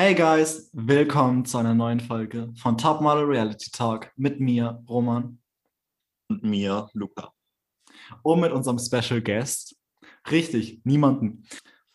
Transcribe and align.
Hey 0.00 0.14
guys, 0.14 0.70
willkommen 0.72 1.44
zu 1.44 1.58
einer 1.58 1.74
neuen 1.74 1.98
Folge 1.98 2.54
von 2.54 2.78
Top 2.78 3.00
Model 3.00 3.24
Reality 3.24 3.72
Talk 3.72 4.12
mit 4.14 4.38
mir, 4.38 4.80
Roman. 4.88 5.40
Und 6.28 6.44
mir, 6.44 6.88
Luca. 6.92 7.32
Und 8.22 8.38
mit 8.38 8.52
unserem 8.52 8.78
Special 8.78 9.20
Guest. 9.20 9.76
Richtig, 10.30 10.80
niemanden. 10.84 11.48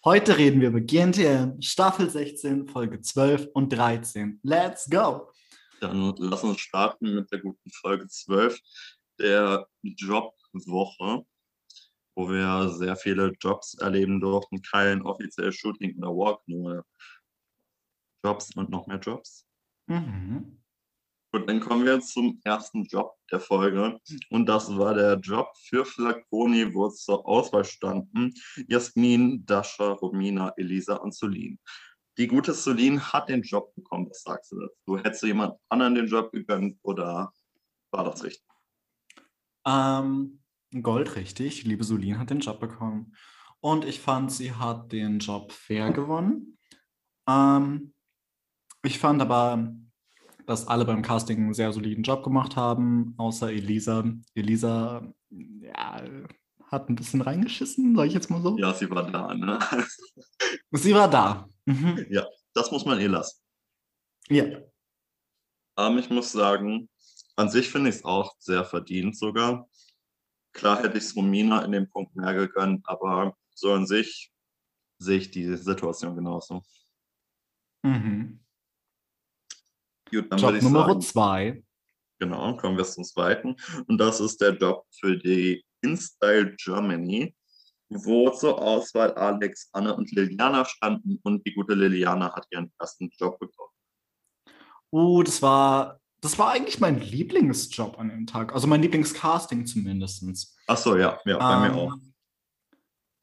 Heute 0.04 0.38
reden 0.38 0.60
wir 0.60 0.68
über 0.68 0.82
GNTM 0.82 1.62
Staffel 1.62 2.10
16, 2.10 2.68
Folge 2.68 3.00
12 3.00 3.48
und 3.54 3.72
13. 3.72 4.42
Let's 4.44 4.90
go! 4.90 5.32
Dann 5.80 6.14
lass 6.18 6.44
uns 6.44 6.60
starten 6.60 7.16
mit 7.16 7.32
der 7.32 7.40
guten 7.40 7.72
Folge 7.72 8.06
12, 8.10 8.60
der 9.18 9.66
Jobwoche, 9.82 11.26
wo 12.18 12.30
wir 12.30 12.68
sehr 12.68 12.98
viele 12.98 13.32
Jobs 13.40 13.76
erleben 13.76 14.20
durften. 14.20 14.62
Kein 14.62 15.04
offizielles 15.04 15.56
Shooting 15.56 15.98
oder 16.00 16.10
Walk, 16.10 16.42
nur 16.48 16.84
Jobs 18.24 18.56
und 18.56 18.70
noch 18.70 18.88
mehr 18.88 19.00
Jobs. 19.00 19.46
Mhm. 19.88 20.60
Gut, 21.32 21.50
dann 21.50 21.60
kommen 21.60 21.84
wir 21.84 22.00
zum 22.00 22.40
ersten 22.44 22.84
Job 22.84 23.16
der 23.32 23.40
Folge. 23.40 24.00
Und 24.30 24.46
das 24.46 24.70
war 24.78 24.94
der 24.94 25.16
Job 25.16 25.48
für 25.58 25.84
Flaconi, 25.84 26.72
wo 26.76 26.90
zur 26.90 27.28
Auswahl 27.28 27.66
standen 27.66 28.34
Jasmin, 28.68 29.44
Dasha, 29.44 29.94
Romina, 29.94 30.54
Elisa 30.58 30.98
und 30.98 31.16
Solin. 31.16 31.58
Die 32.20 32.28
gute 32.28 32.54
Solin 32.54 33.02
hat 33.02 33.30
den 33.30 33.42
Job 33.42 33.74
bekommen. 33.74 34.08
Was 34.12 34.22
sagst 34.22 34.52
du 34.52 34.60
dazu? 34.60 35.04
Hättest 35.04 35.24
du 35.24 35.28
jemand 35.28 35.56
anderen 35.70 35.96
den 35.96 36.06
Job 36.06 36.32
gegönnt 36.32 36.78
oder 36.84 37.34
war 37.92 38.04
das 38.04 38.24
richtig? 38.24 38.48
Ähm, 39.66 40.40
Gold 40.82 41.16
richtig. 41.16 41.64
Liebe 41.64 41.84
Solin 41.84 42.20
hat 42.20 42.30
den 42.30 42.42
Job 42.42 42.60
bekommen. 42.60 43.16
Und 43.60 43.86
ich 43.86 44.00
fand, 44.00 44.32
sie 44.32 44.52
hat 44.52 44.92
den 44.92 45.18
Job 45.18 45.52
fair 45.52 45.92
gewonnen. 45.92 46.60
Ähm, 47.28 47.94
ich 48.84 49.00
fand 49.00 49.22
aber, 49.22 49.74
dass 50.46 50.68
alle 50.68 50.86
beim 50.86 51.02
Casting 51.02 51.38
einen 51.38 51.54
sehr 51.54 51.72
soliden 51.72 52.04
Job 52.04 52.24
gemacht 52.24 52.56
haben, 52.56 53.14
außer 53.18 53.52
Elisa. 53.52 54.04
Elisa, 54.36 55.14
ja, 55.30 56.04
hat 56.68 56.90
ein 56.90 56.96
bisschen 56.96 57.22
reingeschissen, 57.22 57.96
sag 57.96 58.08
ich 58.08 58.14
jetzt 58.14 58.30
mal 58.30 58.42
so. 58.42 58.58
Ja, 58.58 58.74
sie 58.74 58.90
war 58.90 59.10
da, 59.10 59.34
ne? 59.34 59.60
Sie 60.72 60.94
war 60.94 61.10
da. 61.10 61.48
Mhm. 61.66 62.06
ja, 62.10 62.26
das 62.54 62.72
muss 62.72 62.86
man 62.86 63.00
eh 63.00 63.08
lassen. 63.08 63.40
Ja. 64.28 64.46
Ähm, 65.78 65.98
ich 65.98 66.10
muss 66.10 66.32
sagen, 66.32 66.90
an 67.36 67.50
sich 67.50 67.70
finde 67.70 67.90
ich 67.90 67.98
es 67.98 68.06
auch 68.06 68.36
sehr 68.40 68.66
verdient 68.66 69.18
sogar. 69.18 69.70
Klar 70.52 70.84
hätte 70.84 70.98
ich 70.98 71.06
es 71.06 71.16
Romina 71.16 71.64
in 71.64 71.72
dem 71.72 71.90
Punkt 71.90 72.16
mehr 72.16 72.34
gegönnt, 72.34 72.88
aber 72.88 73.36
so 73.54 73.72
an 73.72 73.88
sich 73.88 74.32
sehe 75.00 75.18
ich 75.18 75.32
die 75.32 75.56
Situation 75.56 76.16
genauso. 76.16 76.64
Mhm. 77.84 78.43
Gut, 80.14 80.32
dann 80.32 80.40
Job 80.40 80.48
würde 80.50 80.58
ich 80.60 80.64
Nummer 80.64 80.88
sagen, 80.88 81.02
zwei. 81.02 81.64
genau, 82.20 82.56
kommen 82.58 82.78
wir 82.78 82.86
zum 82.86 83.04
zweiten. 83.04 83.56
Und 83.88 83.98
das 83.98 84.20
ist 84.20 84.40
der 84.42 84.56
Job 84.56 84.86
für 84.92 85.18
die 85.18 85.66
InStyle 85.82 86.56
Germany, 86.56 87.36
wo 87.90 88.30
zur 88.30 88.62
Auswahl 88.62 89.14
Alex, 89.16 89.70
Anne 89.74 89.96
und 89.96 90.12
Liliana 90.12 90.66
standen 90.66 91.20
und 91.24 91.46
die 91.46 91.54
gute 91.54 91.74
Liliana 91.74 92.34
hat 92.34 92.48
ihren 92.52 92.72
ersten 92.80 93.10
Job 93.18 93.40
bekommen. 93.40 93.72
Uh, 94.92 95.24
das 95.24 95.42
war, 95.42 96.00
das 96.22 96.38
war 96.38 96.52
eigentlich 96.52 96.80
mein 96.80 97.02
Lieblingsjob 97.02 97.98
an 97.98 98.10
dem 98.10 98.28
Tag. 98.28 98.54
Also 98.54 98.68
mein 98.68 98.82
Lieblingscasting 98.82 99.66
zumindest. 99.66 100.56
Achso, 100.68 100.96
ja, 100.96 101.20
ja, 101.26 101.38
bei 101.38 101.68
mir 101.68 101.76
auch. 101.76 101.94
Ähm, 101.94 102.14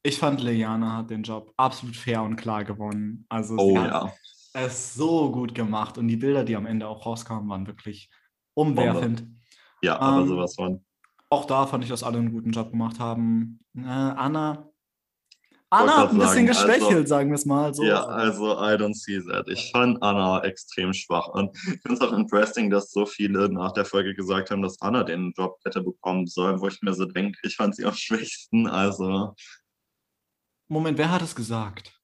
Ich 0.02 0.18
fand, 0.18 0.40
Liliana 0.40 0.96
hat 0.98 1.10
den 1.10 1.22
Job 1.22 1.52
absolut 1.56 1.94
fair 1.94 2.22
und 2.22 2.36
klar 2.36 2.64
gewonnen. 2.64 3.24
Also 3.28 3.54
Oh 3.56 3.70
sie 3.70 3.78
hat 3.78 3.92
ja, 3.92 4.12
es 4.52 4.94
so 4.94 5.30
gut 5.30 5.54
gemacht 5.54 5.98
und 5.98 6.08
die 6.08 6.16
Bilder, 6.16 6.44
die 6.44 6.56
am 6.56 6.66
Ende 6.66 6.86
auch 6.88 7.06
rauskamen, 7.06 7.48
waren 7.48 7.66
wirklich 7.66 8.10
umwerfend. 8.54 9.24
ja, 9.82 9.98
aber 9.98 10.22
Ähm, 10.22 10.28
sowas 10.28 10.54
von. 10.54 10.84
Auch 11.30 11.44
da 11.44 11.66
fand 11.66 11.84
ich, 11.84 11.90
dass 11.90 12.02
alle 12.02 12.18
einen 12.18 12.32
guten 12.32 12.50
Job 12.50 12.70
gemacht 12.70 12.98
haben. 12.98 13.60
Äh, 13.76 13.82
Anna. 13.82 14.66
Anna 15.72 15.96
hat 15.98 16.10
ein 16.10 16.18
bisschen 16.18 16.26
sagen, 16.34 16.48
also- 16.48 16.64
geschwächelt, 16.66 17.08
sagen 17.08 17.30
wir 17.30 17.36
es 17.36 17.46
mal 17.46 17.72
so. 17.72 17.84
Ja, 17.84 18.04
also 18.04 18.54
I 18.54 18.74
don't 18.74 18.94
see 18.94 19.20
that. 19.30 19.46
Ich 19.48 19.70
fand 19.70 20.02
Anna 20.02 20.42
extrem 20.42 20.92
schwach. 20.92 21.28
Und 21.28 21.56
ich 21.56 21.80
finde 21.82 21.92
es 21.92 22.00
auch 22.00 22.12
interesting, 22.12 22.68
dass 22.70 22.90
so 22.90 23.06
viele 23.06 23.48
nach 23.48 23.70
der 23.72 23.84
Folge 23.84 24.12
gesagt 24.16 24.50
haben, 24.50 24.62
dass 24.62 24.82
Anna 24.82 25.04
den 25.04 25.32
Job 25.36 25.60
hätte 25.64 25.80
bekommen 25.80 26.26
sollen, 26.26 26.60
wo 26.60 26.66
ich 26.66 26.82
mir 26.82 26.92
so 26.92 27.04
denke, 27.04 27.38
ich 27.44 27.54
fand 27.54 27.76
sie 27.76 27.84
am 27.84 27.94
schwächsten. 27.94 28.66
Also 28.66 29.36
Moment, 30.66 30.98
wer 30.98 31.12
hat 31.12 31.22
es 31.22 31.36
gesagt? 31.36 31.99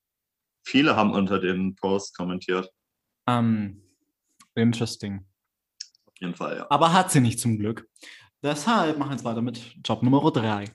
Viele 0.66 0.97
haben 0.97 1.12
unter 1.12 1.38
den 1.38 1.77
Posts 1.77 2.15
kommentiert. 2.15 2.71
Ähm, 3.28 3.82
interesting. 4.54 5.25
Auf 6.06 6.15
jeden 6.21 6.34
Fall, 6.34 6.56
ja. 6.59 6.66
Aber 6.71 6.93
hat 6.93 7.10
sie 7.10 7.21
nicht 7.21 7.41
zum 7.41 7.59
Glück. 7.59 7.88
Deshalb 8.43 8.99
machen 8.99 9.10
wir 9.10 9.16
jetzt 9.16 9.25
weiter 9.25 9.43
mit 9.43 9.77
Job 9.84 10.03
Nummer 10.03 10.31
3. 10.31 10.71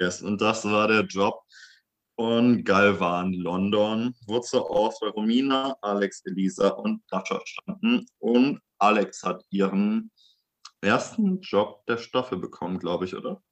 Yes. 0.00 0.22
Und 0.22 0.40
das 0.40 0.64
war 0.64 0.88
der 0.88 1.02
Job 1.02 1.42
von 2.16 2.64
Galvan 2.64 3.32
London, 3.32 4.14
wo 4.26 4.40
zur 4.40 4.70
Auswahl 4.70 5.10
Romina, 5.10 5.76
Alex, 5.82 6.22
Elisa 6.26 6.68
und 6.68 7.02
Dasha 7.08 7.40
standen. 7.44 8.06
Und 8.18 8.60
Alex 8.78 9.22
hat 9.22 9.44
ihren 9.50 10.10
ersten 10.80 11.40
Job 11.40 11.84
der 11.86 11.98
Staffel 11.98 12.38
bekommen, 12.38 12.78
glaube 12.78 13.04
ich, 13.04 13.14
oder? 13.14 13.42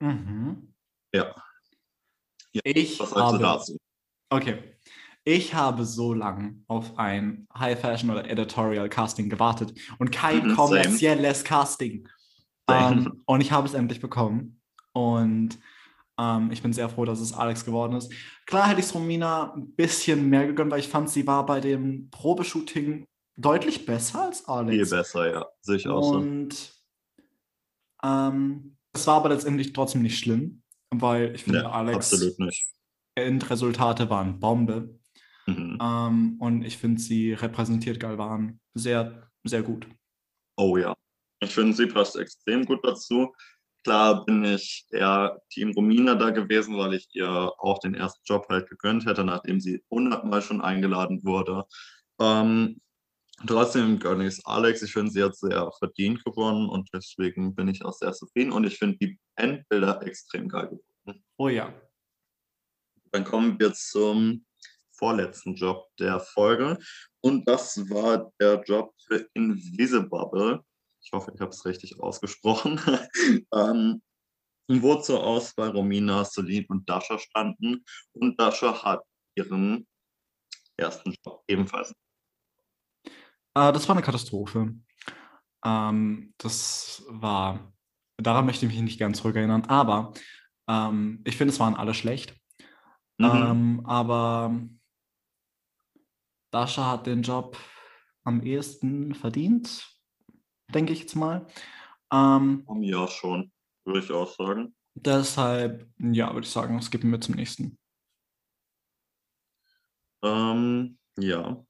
Mhm. 0.00 0.74
Ja. 1.14 1.34
Ich 2.52 3.00
Was 3.00 3.10
sagst 3.10 3.16
du 3.16 3.22
habe, 3.22 3.38
dazu? 3.38 3.78
Okay. 4.34 4.58
Ich 5.24 5.54
habe 5.54 5.84
so 5.84 6.12
lange 6.14 6.56
auf 6.66 6.98
ein 6.98 7.46
High 7.56 7.78
Fashion 7.80 8.10
oder 8.10 8.28
Editorial 8.28 8.88
Casting 8.88 9.28
gewartet 9.30 9.72
und 9.98 10.10
kein 10.10 10.38
Mhm, 10.38 10.42
same. 10.42 10.54
kommerzielles 10.56 11.44
Casting. 11.44 12.08
Same. 12.68 13.02
Ähm, 13.02 13.22
und 13.26 13.40
ich 13.40 13.52
habe 13.52 13.66
es 13.68 13.74
endlich 13.74 14.00
bekommen. 14.00 14.60
Und 14.92 15.58
ähm, 16.18 16.50
ich 16.50 16.60
bin 16.62 16.72
sehr 16.72 16.88
froh, 16.88 17.04
dass 17.04 17.20
es 17.20 17.32
Alex 17.32 17.64
geworden 17.64 17.94
ist. 17.96 18.12
Klar 18.46 18.68
hätte 18.68 18.80
ich 18.80 18.86
es 18.86 18.94
Romina 18.94 19.54
ein 19.54 19.72
bisschen 19.74 20.28
mehr 20.28 20.46
gegönnt, 20.46 20.70
weil 20.72 20.80
ich 20.80 20.88
fand, 20.88 21.08
sie 21.08 21.26
war 21.26 21.46
bei 21.46 21.60
dem 21.60 22.10
Probeshooting 22.10 23.06
deutlich 23.36 23.86
besser 23.86 24.24
als 24.26 24.40
Viel 24.40 24.48
Alex. 24.54 24.90
besser, 24.90 25.32
ja. 25.32 25.46
Sehe 25.60 25.76
ich 25.76 25.88
auch 25.88 26.02
so. 26.02 26.16
Und 26.18 26.72
ähm, 28.02 28.76
es 28.92 29.06
war 29.06 29.16
aber 29.16 29.30
letztendlich 29.30 29.72
trotzdem 29.72 30.02
nicht 30.02 30.18
schlimm, 30.18 30.62
weil 30.90 31.34
ich 31.34 31.44
finde, 31.44 31.60
Ja, 31.60 31.70
Alex 31.70 32.12
absolut 32.12 32.38
nicht. 32.40 32.66
Endresultate 33.14 34.10
waren 34.10 34.40
Bombe. 34.40 34.98
Mhm. 35.46 35.78
Ähm, 35.80 36.36
und 36.38 36.62
ich 36.64 36.78
finde, 36.78 37.00
sie 37.00 37.32
repräsentiert 37.32 37.98
Galvan 38.00 38.60
sehr, 38.74 39.28
sehr 39.44 39.62
gut. 39.62 39.86
Oh 40.56 40.76
ja. 40.76 40.94
Ich 41.40 41.54
finde, 41.54 41.72
sie 41.72 41.86
passt 41.86 42.16
extrem 42.16 42.64
gut 42.64 42.80
dazu. 42.84 43.32
Klar 43.82 44.24
bin 44.24 44.44
ich 44.44 44.86
eher 44.90 45.40
Team 45.50 45.72
Romina 45.72 46.14
da 46.14 46.30
gewesen, 46.30 46.78
weil 46.78 46.94
ich 46.94 47.08
ihr 47.14 47.28
auch 47.28 47.80
den 47.80 47.94
ersten 47.94 48.20
Job 48.24 48.46
halt 48.48 48.68
gegönnt 48.68 49.06
hätte, 49.06 49.24
nachdem 49.24 49.60
sie 49.60 49.82
hundertmal 49.90 50.40
schon 50.40 50.60
eingeladen 50.60 51.24
wurde. 51.24 51.64
Ähm, 52.20 52.80
trotzdem 53.44 53.98
gönne 53.98 54.28
ich 54.28 54.34
es 54.34 54.46
Alex. 54.46 54.82
Ich 54.82 54.92
finde, 54.92 55.10
sie 55.10 55.24
hat 55.24 55.36
sehr 55.36 55.68
verdient 55.80 56.24
gewonnen 56.24 56.68
und 56.68 56.88
deswegen 56.92 57.56
bin 57.56 57.66
ich 57.66 57.84
auch 57.84 57.92
sehr 57.92 58.12
zufrieden. 58.12 58.52
Und 58.52 58.64
ich 58.64 58.78
finde 58.78 58.98
die 58.98 59.18
Endbilder 59.34 60.00
extrem 60.06 60.48
geil 60.48 60.66
geworden. 60.68 61.24
Oh 61.38 61.48
ja. 61.48 61.74
Dann 63.12 63.24
kommen 63.24 63.58
wir 63.58 63.72
zum 63.74 64.44
vorletzten 64.92 65.54
Job 65.54 65.88
der 65.98 66.20
Folge. 66.20 66.78
Und 67.20 67.46
das 67.48 67.78
war 67.90 68.32
der 68.40 68.62
Job 68.62 68.94
für 69.06 69.28
Invisibubble. 69.34 70.60
Ich 71.02 71.12
hoffe, 71.12 71.32
ich 71.34 71.40
habe 71.40 71.50
es 71.50 71.64
richtig 71.64 72.00
ausgesprochen. 72.00 72.80
ähm, 73.54 74.02
wo 74.68 74.94
zur 74.96 75.22
Auswahl 75.22 75.70
Romina, 75.70 76.24
Celine 76.24 76.66
und 76.68 76.88
Dasha 76.88 77.18
standen. 77.18 77.84
Und 78.12 78.40
Dasha 78.40 78.82
hat 78.82 79.02
ihren 79.34 79.86
ersten 80.76 81.14
Job 81.24 81.42
ebenfalls. 81.48 81.94
Äh, 83.54 83.72
das 83.72 83.88
war 83.88 83.96
eine 83.96 84.04
Katastrophe. 84.04 84.74
Ähm, 85.64 86.34
das 86.38 87.04
war, 87.08 87.72
daran 88.16 88.46
möchte 88.46 88.66
ich 88.66 88.72
mich 88.72 88.80
nicht 88.80 89.00
ganz 89.00 89.18
zurückerinnern, 89.18 89.64
aber 89.66 90.12
ähm, 90.68 91.22
ich 91.24 91.36
finde, 91.36 91.52
es 91.52 91.60
waren 91.60 91.74
alle 91.74 91.94
schlecht. 91.94 92.34
Mhm. 93.22 93.28
Ähm, 93.28 93.86
aber 93.86 94.60
Dasha 96.50 96.90
hat 96.90 97.06
den 97.06 97.22
Job 97.22 97.56
am 98.24 98.42
ehesten 98.42 99.14
verdient, 99.14 99.88
denke 100.74 100.92
ich 100.92 101.00
jetzt 101.00 101.14
mal. 101.14 101.46
Ähm, 102.12 102.66
ja, 102.80 103.06
schon, 103.08 103.52
würde 103.84 104.00
ich 104.00 104.10
auch 104.10 104.28
sagen. 104.34 104.74
deshalb, 104.94 105.88
ja, 105.98 106.32
würde 106.34 106.46
ich 106.46 106.52
sagen, 106.52 106.80
skippen 106.82 107.10
wir 107.10 107.20
zum 107.20 107.36
nächsten. 107.36 107.78
Ähm, 110.22 110.98
ja. 111.18 111.64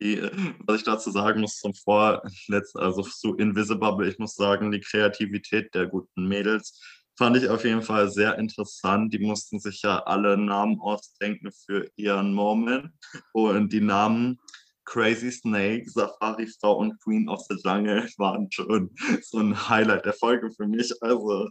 Die, 0.00 0.20
was 0.66 0.78
ich 0.78 0.84
dazu 0.84 1.10
sagen 1.10 1.40
muss 1.40 1.58
zum 1.58 1.74
Vorletzten, 1.74 2.78
also 2.78 3.02
zu 3.02 3.36
Invisibubble, 3.36 4.08
ich 4.08 4.18
muss 4.18 4.34
sagen, 4.34 4.70
die 4.70 4.80
Kreativität 4.80 5.74
der 5.74 5.86
guten 5.86 6.26
Mädels 6.26 6.95
fand 7.16 7.36
ich 7.36 7.48
auf 7.48 7.64
jeden 7.64 7.82
Fall 7.82 8.10
sehr 8.10 8.38
interessant. 8.38 9.12
Die 9.12 9.18
mussten 9.18 9.58
sich 9.58 9.82
ja 9.82 10.02
alle 10.04 10.36
Namen 10.36 10.80
ausdenken 10.80 11.50
für 11.52 11.90
ihren 11.96 12.34
Moment. 12.34 12.92
Und 13.32 13.72
die 13.72 13.80
Namen 13.80 14.38
Crazy 14.84 15.32
Snake, 15.32 15.90
Safari 15.90 16.46
Frau 16.46 16.78
und 16.78 16.98
Queen 17.02 17.28
of 17.28 17.44
the 17.48 17.56
Jungle 17.64 18.08
waren 18.18 18.50
schon 18.52 18.94
so 19.22 19.38
ein 19.38 19.68
Highlight 19.68 20.04
der 20.04 20.12
Folge 20.12 20.50
für 20.50 20.66
mich. 20.66 20.92
Also 21.02 21.48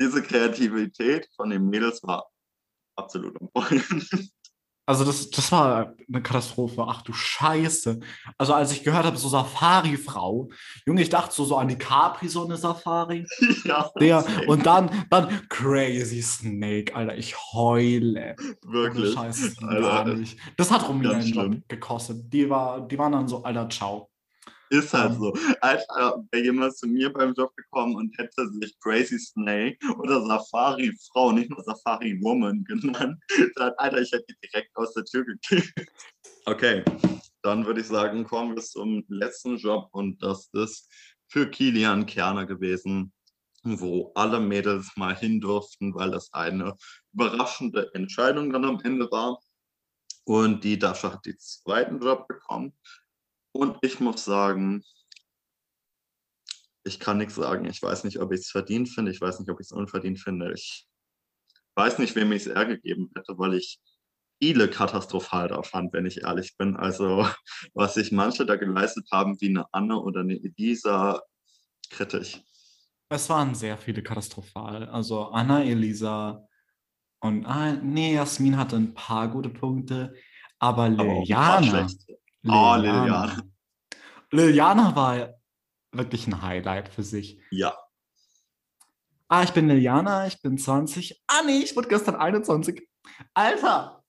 diese 0.00 0.22
Kreativität 0.22 1.28
von 1.34 1.50
den 1.50 1.68
Mädels 1.68 2.02
war 2.02 2.26
absolut 2.96 3.36
am 3.40 3.48
Also 4.84 5.04
das, 5.04 5.30
das 5.30 5.52
war 5.52 5.94
eine 6.08 6.22
Katastrophe. 6.22 6.84
Ach 6.86 7.02
du 7.02 7.12
Scheiße. 7.12 8.00
Also 8.36 8.52
als 8.54 8.72
ich 8.72 8.82
gehört 8.82 9.04
habe, 9.04 9.16
so 9.16 9.28
Safari-Frau, 9.28 10.48
Junge, 10.86 11.02
ich 11.02 11.08
dachte 11.08 11.34
so, 11.34 11.44
so 11.44 11.56
an 11.56 11.68
die 11.68 11.78
Capri, 11.78 12.28
so 12.28 12.44
eine 12.44 12.56
Safari. 12.56 13.24
Ja, 13.64 13.90
Der, 14.00 14.24
und 14.48 14.66
dann, 14.66 14.90
dann 15.08 15.48
Crazy 15.48 16.20
Snake, 16.20 16.96
Alter, 16.96 17.16
ich 17.16 17.36
heule. 17.52 18.34
Wirklich. 18.62 19.14
Scheiße, 19.14 19.54
Alter, 19.62 19.80
gar 19.80 20.04
nicht. 20.14 20.36
Das 20.56 20.70
hat 20.70 20.84
schlimm. 20.84 21.62
gekostet. 21.68 22.32
Die, 22.32 22.50
war, 22.50 22.80
die 22.80 22.98
waren 22.98 23.12
dann 23.12 23.28
so, 23.28 23.44
Alter, 23.44 23.68
ciao. 23.68 24.11
Ist 24.72 24.94
halt 24.94 25.18
so. 25.18 25.34
Alter, 25.60 26.24
wäre 26.30 26.44
jemand 26.44 26.74
zu 26.74 26.86
mir 26.86 27.12
beim 27.12 27.34
Job 27.34 27.54
gekommen 27.56 27.94
und 27.94 28.16
hätte 28.16 28.48
sich 28.52 28.74
Crazy 28.80 29.18
Snake 29.18 29.76
oder 29.98 30.24
Safari 30.24 30.96
Frau, 31.10 31.30
nicht 31.30 31.50
nur 31.50 31.62
Safari 31.62 32.18
Woman 32.22 32.64
genannt, 32.64 33.22
dann, 33.56 33.72
Alter, 33.76 34.00
ich 34.00 34.10
hätte 34.12 34.24
die 34.30 34.48
direkt 34.48 34.74
aus 34.74 34.94
der 34.94 35.04
Tür 35.04 35.26
gekickt. 35.26 35.74
Okay, 36.46 36.82
dann 37.42 37.66
würde 37.66 37.82
ich 37.82 37.86
sagen, 37.86 38.24
kommen 38.24 38.56
wir 38.56 38.62
zum 38.62 39.04
letzten 39.08 39.58
Job 39.58 39.90
und 39.92 40.22
das 40.22 40.48
ist 40.54 40.90
für 41.28 41.50
Kilian 41.50 42.06
Kerner 42.06 42.46
gewesen, 42.46 43.12
wo 43.64 44.10
alle 44.14 44.40
Mädels 44.40 44.90
mal 44.96 45.14
hin 45.14 45.38
durften, 45.38 45.94
weil 45.94 46.12
das 46.12 46.32
eine 46.32 46.74
überraschende 47.12 47.90
Entscheidung 47.92 48.50
dann 48.50 48.64
am 48.64 48.80
Ende 48.80 49.10
war. 49.10 49.38
Und 50.24 50.64
die 50.64 50.78
Dasha 50.78 51.12
hat 51.12 51.26
den 51.26 51.38
zweiten 51.38 52.00
Job 52.00 52.26
bekommen. 52.26 52.72
Und 53.52 53.78
ich 53.82 54.00
muss 54.00 54.24
sagen, 54.24 54.82
ich 56.84 56.98
kann 56.98 57.18
nichts 57.18 57.34
sagen. 57.34 57.66
Ich 57.66 57.82
weiß 57.82 58.04
nicht, 58.04 58.18
ob 58.18 58.32
ich 58.32 58.40
es 58.40 58.50
verdient 58.50 58.88
finde. 58.88 59.12
Ich 59.12 59.20
weiß 59.20 59.38
nicht, 59.38 59.50
ob 59.50 59.60
ich 59.60 59.66
es 59.66 59.72
unverdient 59.72 60.18
finde. 60.18 60.52
Ich 60.52 60.86
weiß 61.76 61.98
nicht, 61.98 62.16
wem 62.16 62.32
ich 62.32 62.46
es 62.46 62.48
eher 62.48 62.66
gegeben 62.66 63.10
hätte, 63.14 63.38
weil 63.38 63.54
ich 63.54 63.78
viele 64.42 64.68
katastrophal 64.68 65.48
da 65.48 65.62
fand, 65.62 65.92
wenn 65.92 66.06
ich 66.06 66.22
ehrlich 66.22 66.56
bin. 66.56 66.76
Also, 66.76 67.26
was 67.74 67.94
sich 67.94 68.10
manche 68.10 68.44
da 68.44 68.56
geleistet 68.56 69.08
haben, 69.12 69.40
wie 69.40 69.50
eine 69.50 69.66
Anne 69.72 69.98
oder 69.98 70.20
eine 70.20 70.34
Elisa, 70.34 71.22
kritisch. 71.90 72.40
Es 73.08 73.28
waren 73.28 73.54
sehr 73.54 73.76
viele 73.76 74.02
katastrophal. 74.02 74.88
Also 74.88 75.26
Anna, 75.26 75.62
Elisa 75.62 76.48
und 77.20 77.46
ah, 77.46 77.74
nee, 77.74 78.14
Jasmin 78.14 78.56
hatte 78.56 78.76
ein 78.76 78.94
paar 78.94 79.28
gute 79.28 79.50
Punkte, 79.50 80.14
aber 80.58 80.84
Aber 80.84 81.02
ein 81.02 81.28
paar 81.28 81.88
Liliana. 82.42 83.28
schlechte. 83.28 83.42
Oh, 83.42 84.36
Liliana. 84.36 84.92
Liliana 84.92 84.96
war 84.96 85.34
wirklich 85.92 86.26
ein 86.26 86.42
Highlight 86.42 86.88
für 86.88 87.02
sich. 87.02 87.40
Ja, 87.50 87.76
Ah, 89.32 89.44
ich 89.44 89.52
bin 89.54 89.66
Liliana, 89.66 90.26
ich 90.26 90.42
bin 90.42 90.58
20. 90.58 91.22
Ah, 91.26 91.40
nee, 91.46 91.60
ich 91.60 91.74
wurde 91.74 91.88
gestern 91.88 92.16
21. 92.16 92.86
Alter, 93.32 94.04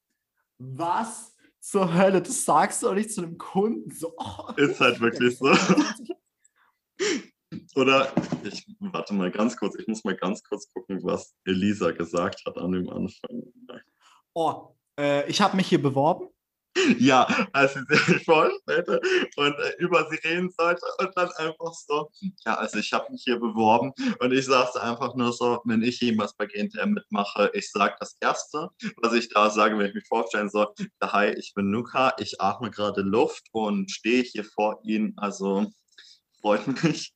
was 0.58 1.34
zur 1.62 1.94
Hölle? 1.94 2.22
Das 2.22 2.44
sagst 2.44 2.84
du 2.84 2.88
doch 2.88 2.94
nicht 2.94 3.10
zu 3.10 3.22
einem 3.22 3.38
Kunden. 3.38 3.90
So, 3.90 4.14
oh, 4.18 4.52
Ist 4.58 4.82
halt 4.82 5.00
wirklich 5.00 5.38
so. 5.38 5.46
21. 5.46 6.14
oder 7.76 8.12
ich 8.44 8.68
warte 8.82 9.14
mal 9.14 9.32
ganz 9.32 9.56
kurz. 9.56 9.76
Ich 9.80 9.88
muss 9.88 10.04
mal 10.04 10.18
ganz 10.18 10.44
kurz 10.44 10.70
gucken, 10.74 11.02
was 11.04 11.34
Elisa 11.46 11.92
gesagt 11.92 12.44
hat 12.46 12.58
an 12.58 12.74
dem 12.74 12.90
Anfang. 12.90 13.44
Oh, 14.34 14.76
äh, 15.00 15.26
ich 15.30 15.40
habe 15.40 15.56
mich 15.56 15.68
hier 15.68 15.82
beworben. 15.82 16.28
Ja, 16.98 17.28
als 17.54 17.74
sie 17.74 17.84
sich 17.88 18.24
vorstellte 18.26 19.00
und 19.36 19.54
äh, 19.60 19.76
über 19.78 20.10
sie 20.10 20.18
reden 20.28 20.50
sollte 20.50 20.86
und 21.00 21.12
dann 21.16 21.30
einfach 21.38 21.74
so, 21.74 22.10
ja, 22.46 22.56
also 22.56 22.80
ich 22.80 22.92
habe 22.94 23.12
mich 23.12 23.24
hier 23.24 23.40
beworben 23.40 23.94
und 24.20 24.32
ich 24.34 24.46
sagte 24.46 24.82
einfach 24.82 25.14
nur 25.16 25.34
so, 25.34 25.62
wenn 25.66 25.84
ich 25.84 26.00
jemals 26.02 26.34
bei 26.34 26.48
GNTM 26.48 26.92
mitmache, 26.92 27.52
ich 27.54 27.72
sage 27.72 27.96
das 28.00 28.18
Erste, 28.20 28.70
was 29.02 29.14
ich 29.14 29.30
da 29.30 29.50
sage, 29.50 29.78
wenn 29.78 29.88
ich 29.88 29.94
mich 29.94 30.08
vorstellen 30.08 30.50
soll, 30.50 30.68
hi, 31.02 31.30
ich 31.38 31.54
bin 31.54 31.72
Luca, 31.72 32.14
ich 32.18 32.42
atme 32.42 32.72
gerade 32.72 33.02
Luft 33.02 33.44
und 33.52 33.92
stehe 33.92 34.24
hier 34.24 34.44
vor 34.44 34.80
Ihnen, 34.84 35.14
also 35.18 35.72
freut 36.42 36.66
mich. 36.84 37.14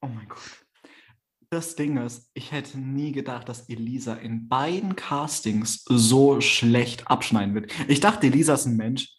Oh 0.00 0.06
mein 0.06 0.28
Gott. 0.28 0.63
Das 1.54 1.76
Ding 1.76 1.98
ist, 1.98 2.28
ich 2.34 2.50
hätte 2.50 2.80
nie 2.80 3.12
gedacht, 3.12 3.48
dass 3.48 3.68
Elisa 3.68 4.14
in 4.14 4.48
beiden 4.48 4.96
Castings 4.96 5.84
so 5.88 6.40
schlecht 6.40 7.06
abschneiden 7.06 7.54
wird. 7.54 7.70
Ich 7.88 8.00
dachte, 8.00 8.26
Elisa 8.26 8.54
ist 8.54 8.66
ein 8.66 8.76
Mensch. 8.76 9.14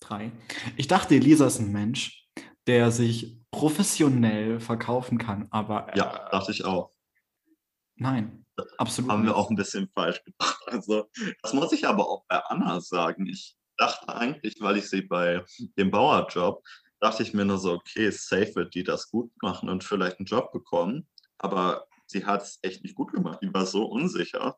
Drei. 0.00 0.32
Ich 0.76 0.88
dachte, 0.88 1.14
Elisa 1.14 1.46
ist 1.46 1.60
ein 1.60 1.70
Mensch, 1.70 2.26
der 2.66 2.90
sich 2.90 3.38
professionell 3.52 4.58
verkaufen 4.58 5.16
kann, 5.16 5.46
aber 5.52 5.88
äh, 5.94 5.98
Ja, 5.98 6.28
dachte 6.30 6.50
ich 6.50 6.64
auch. 6.64 6.90
nein, 7.94 8.44
absolut 8.78 9.08
haben 9.12 9.22
wir 9.22 9.28
nicht. 9.28 9.36
auch 9.36 9.48
ein 9.50 9.54
bisschen 9.56 9.88
falsch 9.94 10.20
gedacht. 10.24 10.58
Also, 10.66 11.08
das 11.40 11.52
muss 11.52 11.70
ich 11.70 11.86
aber 11.86 12.10
auch 12.10 12.24
bei 12.26 12.40
Anna 12.46 12.80
sagen. 12.80 13.26
Ich 13.26 13.56
dachte 13.76 14.08
eigentlich, 14.08 14.56
weil 14.58 14.76
ich 14.78 14.90
sie 14.90 15.02
bei 15.02 15.44
dem 15.78 15.92
Bauerjob, 15.92 16.64
dachte 16.98 17.22
ich 17.22 17.32
mir 17.32 17.44
nur 17.44 17.58
so, 17.58 17.74
okay, 17.74 18.10
safe 18.10 18.52
wird 18.56 18.74
die 18.74 18.82
das 18.82 19.08
gut 19.08 19.30
machen 19.40 19.68
und 19.68 19.84
vielleicht 19.84 20.18
einen 20.18 20.26
Job 20.26 20.50
bekommen. 20.50 21.06
Aber 21.38 21.86
sie 22.06 22.24
hat 22.24 22.42
es 22.42 22.58
echt 22.62 22.82
nicht 22.82 22.94
gut 22.94 23.12
gemacht. 23.12 23.38
Die 23.42 23.52
war 23.52 23.66
so 23.66 23.84
unsicher. 23.84 24.56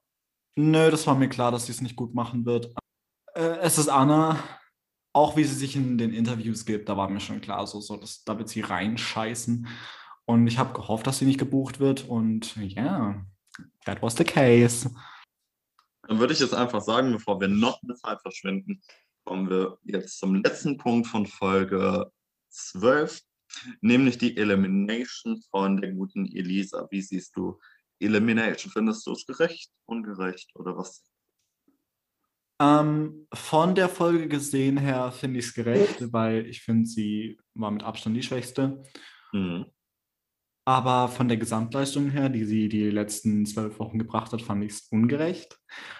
Nö, 0.56 0.90
das 0.90 1.06
war 1.06 1.14
mir 1.14 1.28
klar, 1.28 1.52
dass 1.52 1.66
sie 1.66 1.72
es 1.72 1.80
nicht 1.80 1.96
gut 1.96 2.14
machen 2.14 2.44
wird. 2.44 2.74
Äh, 3.34 3.58
es 3.60 3.78
ist 3.78 3.88
Anna. 3.88 4.38
Auch 5.12 5.36
wie 5.36 5.44
sie 5.44 5.54
sich 5.54 5.74
in 5.74 5.98
den 5.98 6.12
Interviews 6.12 6.64
gibt, 6.66 6.88
da 6.88 6.96
war 6.96 7.08
mir 7.08 7.20
schon 7.20 7.40
klar, 7.40 7.66
so, 7.66 7.80
so 7.80 7.96
dass, 7.96 8.22
da 8.24 8.38
wird 8.38 8.48
sie 8.48 8.60
reinscheißen. 8.60 9.66
Und 10.26 10.46
ich 10.46 10.58
habe 10.58 10.74
gehofft, 10.74 11.06
dass 11.06 11.18
sie 11.18 11.24
nicht 11.24 11.38
gebucht 11.38 11.80
wird. 11.80 12.08
Und 12.08 12.54
ja, 12.56 12.82
yeah, 12.82 13.26
that 13.84 14.02
was 14.02 14.16
the 14.16 14.24
case. 14.24 14.90
Dann 16.06 16.18
würde 16.18 16.32
ich 16.32 16.40
jetzt 16.40 16.54
einfach 16.54 16.80
sagen, 16.82 17.12
bevor 17.12 17.40
wir 17.40 17.48
noch 17.48 17.82
eine 17.82 17.94
Zeit 17.94 18.20
verschwinden, 18.20 18.82
kommen 19.24 19.48
wir 19.50 19.78
jetzt 19.84 20.18
zum 20.18 20.34
letzten 20.36 20.76
Punkt 20.76 21.06
von 21.06 21.26
Folge 21.26 22.10
12, 22.48 23.20
nämlich 23.80 24.18
die 24.18 24.36
Elimination 24.36 25.42
von 25.50 25.80
der 25.80 25.92
guten 25.92 26.26
Elisa. 26.26 26.86
Wie 26.90 27.02
siehst 27.02 27.36
du 27.36 27.58
Elimination? 28.00 28.72
Findest 28.72 29.06
du 29.06 29.12
es 29.12 29.26
gerecht, 29.26 29.70
ungerecht 29.86 30.50
oder 30.54 30.76
was? 30.76 31.04
Ähm, 32.60 33.26
von 33.32 33.74
der 33.74 33.88
Folge 33.88 34.26
gesehen 34.28 34.78
her 34.78 35.12
finde 35.12 35.38
ich 35.38 35.46
es 35.46 35.54
gerecht, 35.54 36.12
weil 36.12 36.46
ich 36.46 36.62
finde, 36.62 36.88
sie 36.88 37.38
war 37.54 37.70
mit 37.70 37.84
Abstand 37.84 38.16
die 38.16 38.22
schwächste. 38.22 38.82
Hm. 39.30 39.66
Aber 40.66 41.08
von 41.08 41.28
der 41.28 41.38
Gesamtleistung 41.38 42.10
her, 42.10 42.28
die 42.28 42.44
sie 42.44 42.68
die 42.68 42.90
letzten 42.90 43.46
zwölf 43.46 43.78
Wochen 43.78 43.98
gebracht 43.98 44.32
hat, 44.32 44.42
fand 44.42 44.64
ich 44.64 44.72
es 44.72 44.88
ungerecht. 44.90 45.58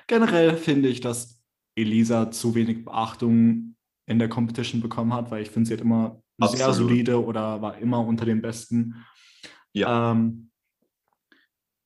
Generell 0.08 0.56
finde 0.56 0.88
ich, 0.88 1.00
dass 1.00 1.40
Elisa 1.74 2.30
zu 2.30 2.54
wenig 2.54 2.84
Beachtung 2.84 3.76
in 4.06 4.18
der 4.18 4.28
Competition 4.28 4.80
bekommen 4.82 5.14
hat, 5.14 5.30
weil 5.30 5.42
ich 5.42 5.50
finde, 5.50 5.68
sie 5.68 5.74
hat 5.74 5.80
immer 5.80 6.22
sehr 6.46 6.68
Absolut. 6.68 6.90
solide 6.90 7.24
oder 7.24 7.60
war 7.60 7.78
immer 7.78 8.04
unter 8.06 8.24
den 8.24 8.40
Besten. 8.40 9.04
Ja. 9.72 10.12
Ähm, 10.12 10.50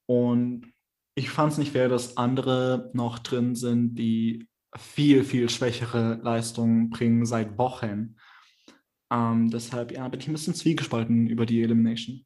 und 0.06 0.72
ich 1.14 1.30
fand 1.30 1.52
es 1.52 1.58
nicht 1.58 1.72
fair, 1.72 1.88
dass 1.88 2.16
andere 2.16 2.90
noch 2.92 3.18
drin 3.18 3.54
sind, 3.54 3.94
die 3.94 4.48
viel, 4.76 5.24
viel 5.24 5.48
schwächere 5.48 6.20
Leistungen 6.22 6.90
bringen 6.90 7.26
seit 7.26 7.58
Wochen. 7.58 8.16
Ähm, 9.10 9.50
deshalb 9.50 9.92
ja, 9.92 10.08
bin 10.08 10.20
ich 10.20 10.28
ein 10.28 10.32
bisschen 10.32 10.54
zwiegespalten 10.54 11.26
über 11.26 11.44
die 11.44 11.62
Elimination. 11.62 12.24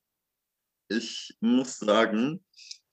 Ich 0.89 1.37
muss 1.41 1.79
sagen, 1.79 2.45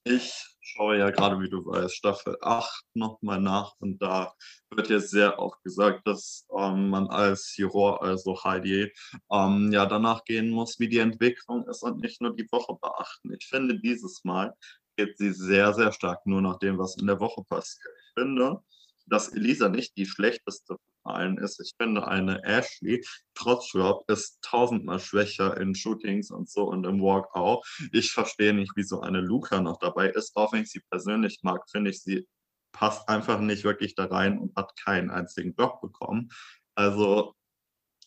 ich 0.02 0.53
schaue 0.64 0.98
ja 0.98 1.10
gerade, 1.10 1.38
wie 1.40 1.50
du 1.50 1.64
weißt, 1.64 1.94
Staffel 1.94 2.36
8 2.40 2.84
nochmal 2.94 3.40
nach 3.40 3.74
und 3.78 4.00
da 4.00 4.34
wird 4.70 4.88
jetzt 4.88 5.10
sehr 5.10 5.38
oft 5.38 5.62
gesagt, 5.62 6.06
dass 6.06 6.46
ähm, 6.58 6.88
man 6.88 7.08
als 7.08 7.56
Juror, 7.56 8.02
also 8.02 8.42
Heidi, 8.42 8.92
ähm, 9.30 9.70
ja 9.72 9.86
danach 9.86 10.24
gehen 10.24 10.50
muss, 10.50 10.80
wie 10.80 10.88
die 10.88 10.98
Entwicklung 10.98 11.68
ist 11.68 11.82
und 11.82 12.00
nicht 12.00 12.20
nur 12.20 12.34
die 12.34 12.50
Woche 12.50 12.76
beachten. 12.80 13.32
Ich 13.38 13.46
finde, 13.46 13.78
dieses 13.78 14.24
Mal 14.24 14.54
geht 14.96 15.18
sie 15.18 15.32
sehr, 15.32 15.74
sehr 15.74 15.92
stark 15.92 16.24
nur 16.26 16.40
nach 16.40 16.58
dem, 16.58 16.78
was 16.78 16.96
in 16.96 17.06
der 17.06 17.20
Woche 17.20 17.44
passiert. 17.44 17.86
Ich 18.08 18.22
finde, 18.22 18.60
dass 19.06 19.28
Elisa 19.28 19.68
nicht 19.68 19.96
die 19.96 20.06
schlechteste 20.06 20.76
von 21.04 21.12
allen 21.14 21.38
ist. 21.38 21.60
Ich 21.60 21.72
finde, 21.78 22.06
eine 22.08 22.42
Ashley 22.44 23.04
trotz 23.34 23.72
Job 23.72 24.04
ist 24.08 24.42
tausendmal 24.42 24.98
schwächer 24.98 25.56
in 25.56 25.74
Shootings 25.74 26.30
und 26.30 26.48
so 26.48 26.64
und 26.64 26.84
im 26.84 27.00
Walk 27.00 27.34
auch. 27.34 27.64
Ich 27.92 28.12
verstehe 28.12 28.54
nicht, 28.54 28.72
wieso 28.74 29.00
eine 29.00 29.20
Luca 29.20 29.60
noch 29.60 29.78
dabei 29.78 30.10
ist. 30.10 30.36
Auch 30.36 30.52
wenn 30.52 30.62
ich 30.62 30.70
sie 30.70 30.82
persönlich 30.90 31.40
mag, 31.42 31.62
finde 31.70 31.90
ich, 31.90 32.02
sie 32.02 32.26
passt 32.72 33.08
einfach 33.08 33.38
nicht 33.40 33.64
wirklich 33.64 33.94
da 33.94 34.06
rein 34.06 34.38
und 34.38 34.56
hat 34.56 34.76
keinen 34.76 35.10
einzigen 35.10 35.54
Job 35.56 35.80
bekommen. 35.80 36.30
Also 36.74 37.34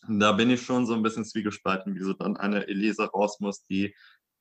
da 0.08 0.32
bin 0.32 0.50
ich 0.50 0.62
schon 0.62 0.86
so 0.86 0.94
ein 0.94 1.02
bisschen 1.02 1.24
zwiegespalten, 1.24 1.94
wieso 1.94 2.12
dann 2.12 2.36
eine 2.36 2.68
Elisa 2.68 3.06
raus 3.06 3.40
muss, 3.40 3.64
die 3.64 3.94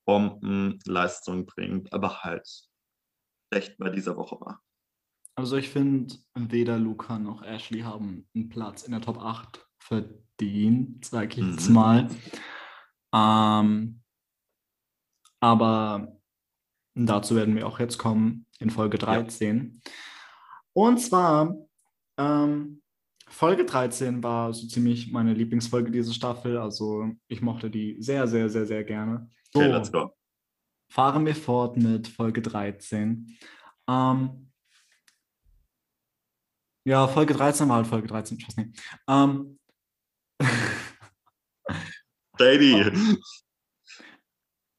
Bombenleistung 0.05 1.45
bringt, 1.45 1.91
aber 1.91 2.23
halt 2.23 2.47
schlecht 3.51 3.77
bei 3.77 3.89
dieser 3.89 4.15
Woche 4.15 4.39
war. 4.39 4.61
Also 5.37 5.55
ich 5.57 5.69
finde, 5.69 6.15
weder 6.35 6.79
Luca 6.79 7.19
noch 7.19 7.43
Ashley 7.43 7.81
haben 7.81 8.27
einen 8.33 8.49
Platz 8.49 8.81
in 8.83 8.91
der 8.91 9.01
Top 9.01 9.19
8 9.19 9.67
verdient, 9.77 11.05
sage 11.05 11.39
ich 11.41 11.47
jetzt 11.47 11.69
Mhm. 11.69 11.75
mal. 11.75 12.09
Ähm, 13.13 14.01
aber 15.39 16.17
dazu 16.95 17.35
werden 17.35 17.55
wir 17.55 17.67
auch 17.67 17.79
jetzt 17.79 17.99
kommen 17.99 18.47
in 18.59 18.71
Folge 18.71 18.97
13. 18.97 19.79
Und 20.73 20.97
zwar, 20.99 21.55
ähm, 22.17 22.81
Folge 23.29 23.63
13 23.65 24.23
war 24.23 24.53
so 24.53 24.65
ziemlich 24.67 25.11
meine 25.11 25.33
Lieblingsfolge 25.35 25.91
dieser 25.91 26.13
Staffel. 26.13 26.57
Also 26.57 27.11
ich 27.27 27.41
mochte 27.41 27.69
die 27.69 28.01
sehr, 28.01 28.27
sehr, 28.27 28.49
sehr, 28.49 28.65
sehr 28.65 28.83
gerne. 28.83 29.29
So, 29.53 29.59
Okay, 29.59 29.69
let's 29.71 29.91
go. 29.91 30.11
fahren 30.91 31.25
wir 31.27 31.35
fort 31.35 31.77
mit 31.77 32.07
Folge 32.07 32.41
13. 32.41 33.37
Ähm, 33.87 34.46
ja, 36.87 37.05
Folge 37.07 37.33
13 37.33 37.67
war 37.67 37.75
halt 37.77 37.87
Folge 37.87 38.07
13, 38.07 38.37
ich 38.37 38.47
weiß 38.47 38.57
nicht. 38.57 38.79
Ähm, 39.09 39.59
Shady. 42.39 42.91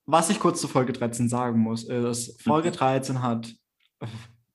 was 0.06 0.30
ich 0.30 0.40
kurz 0.40 0.60
zu 0.60 0.68
Folge 0.68 0.94
13 0.94 1.28
sagen 1.28 1.58
muss, 1.60 1.84
ist, 1.84 2.40
Folge 2.42 2.70
Mhm. 2.70 2.74
13 2.74 3.22
hat 3.22 3.52
ein 4.00 4.08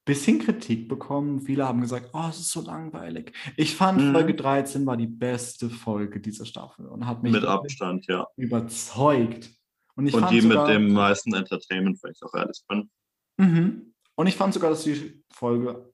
bisschen 0.03 0.39
Kritik 0.39 0.87
bekommen. 0.89 1.41
Viele 1.41 1.67
haben 1.67 1.81
gesagt, 1.81 2.09
oh, 2.13 2.25
es 2.27 2.39
ist 2.39 2.49
so 2.49 2.61
langweilig. 2.61 3.33
Ich 3.55 3.75
fand, 3.75 4.01
Mhm. 4.01 4.13
Folge 4.13 4.33
13 4.33 4.83
war 4.87 4.97
die 4.97 5.05
beste 5.05 5.69
Folge 5.69 6.19
dieser 6.19 6.45
Staffel 6.45 6.87
und 6.87 7.05
hat 7.05 7.21
mich 7.21 7.33
Mit 7.33 7.45
Abstand, 7.45 8.07
ja. 8.07 8.25
überzeugt. 8.35 9.51
Und 9.95 10.07
ich 10.07 10.13
Und 10.15 10.31
die 10.31 10.41
sogar, 10.41 10.65
mit 10.67 10.75
dem 10.75 10.91
meisten 10.91 11.35
Entertainment, 11.35 12.01
wenn 12.01 12.13
ich 12.13 12.23
auch 12.23 12.33
ehrlich 12.33 12.63
bin. 12.67 12.89
Mhm. 13.37 13.93
Und 14.15 14.25
ich 14.25 14.35
fand 14.35 14.55
sogar, 14.55 14.71
dass 14.71 14.83
die 14.83 15.23
Folge 15.29 15.92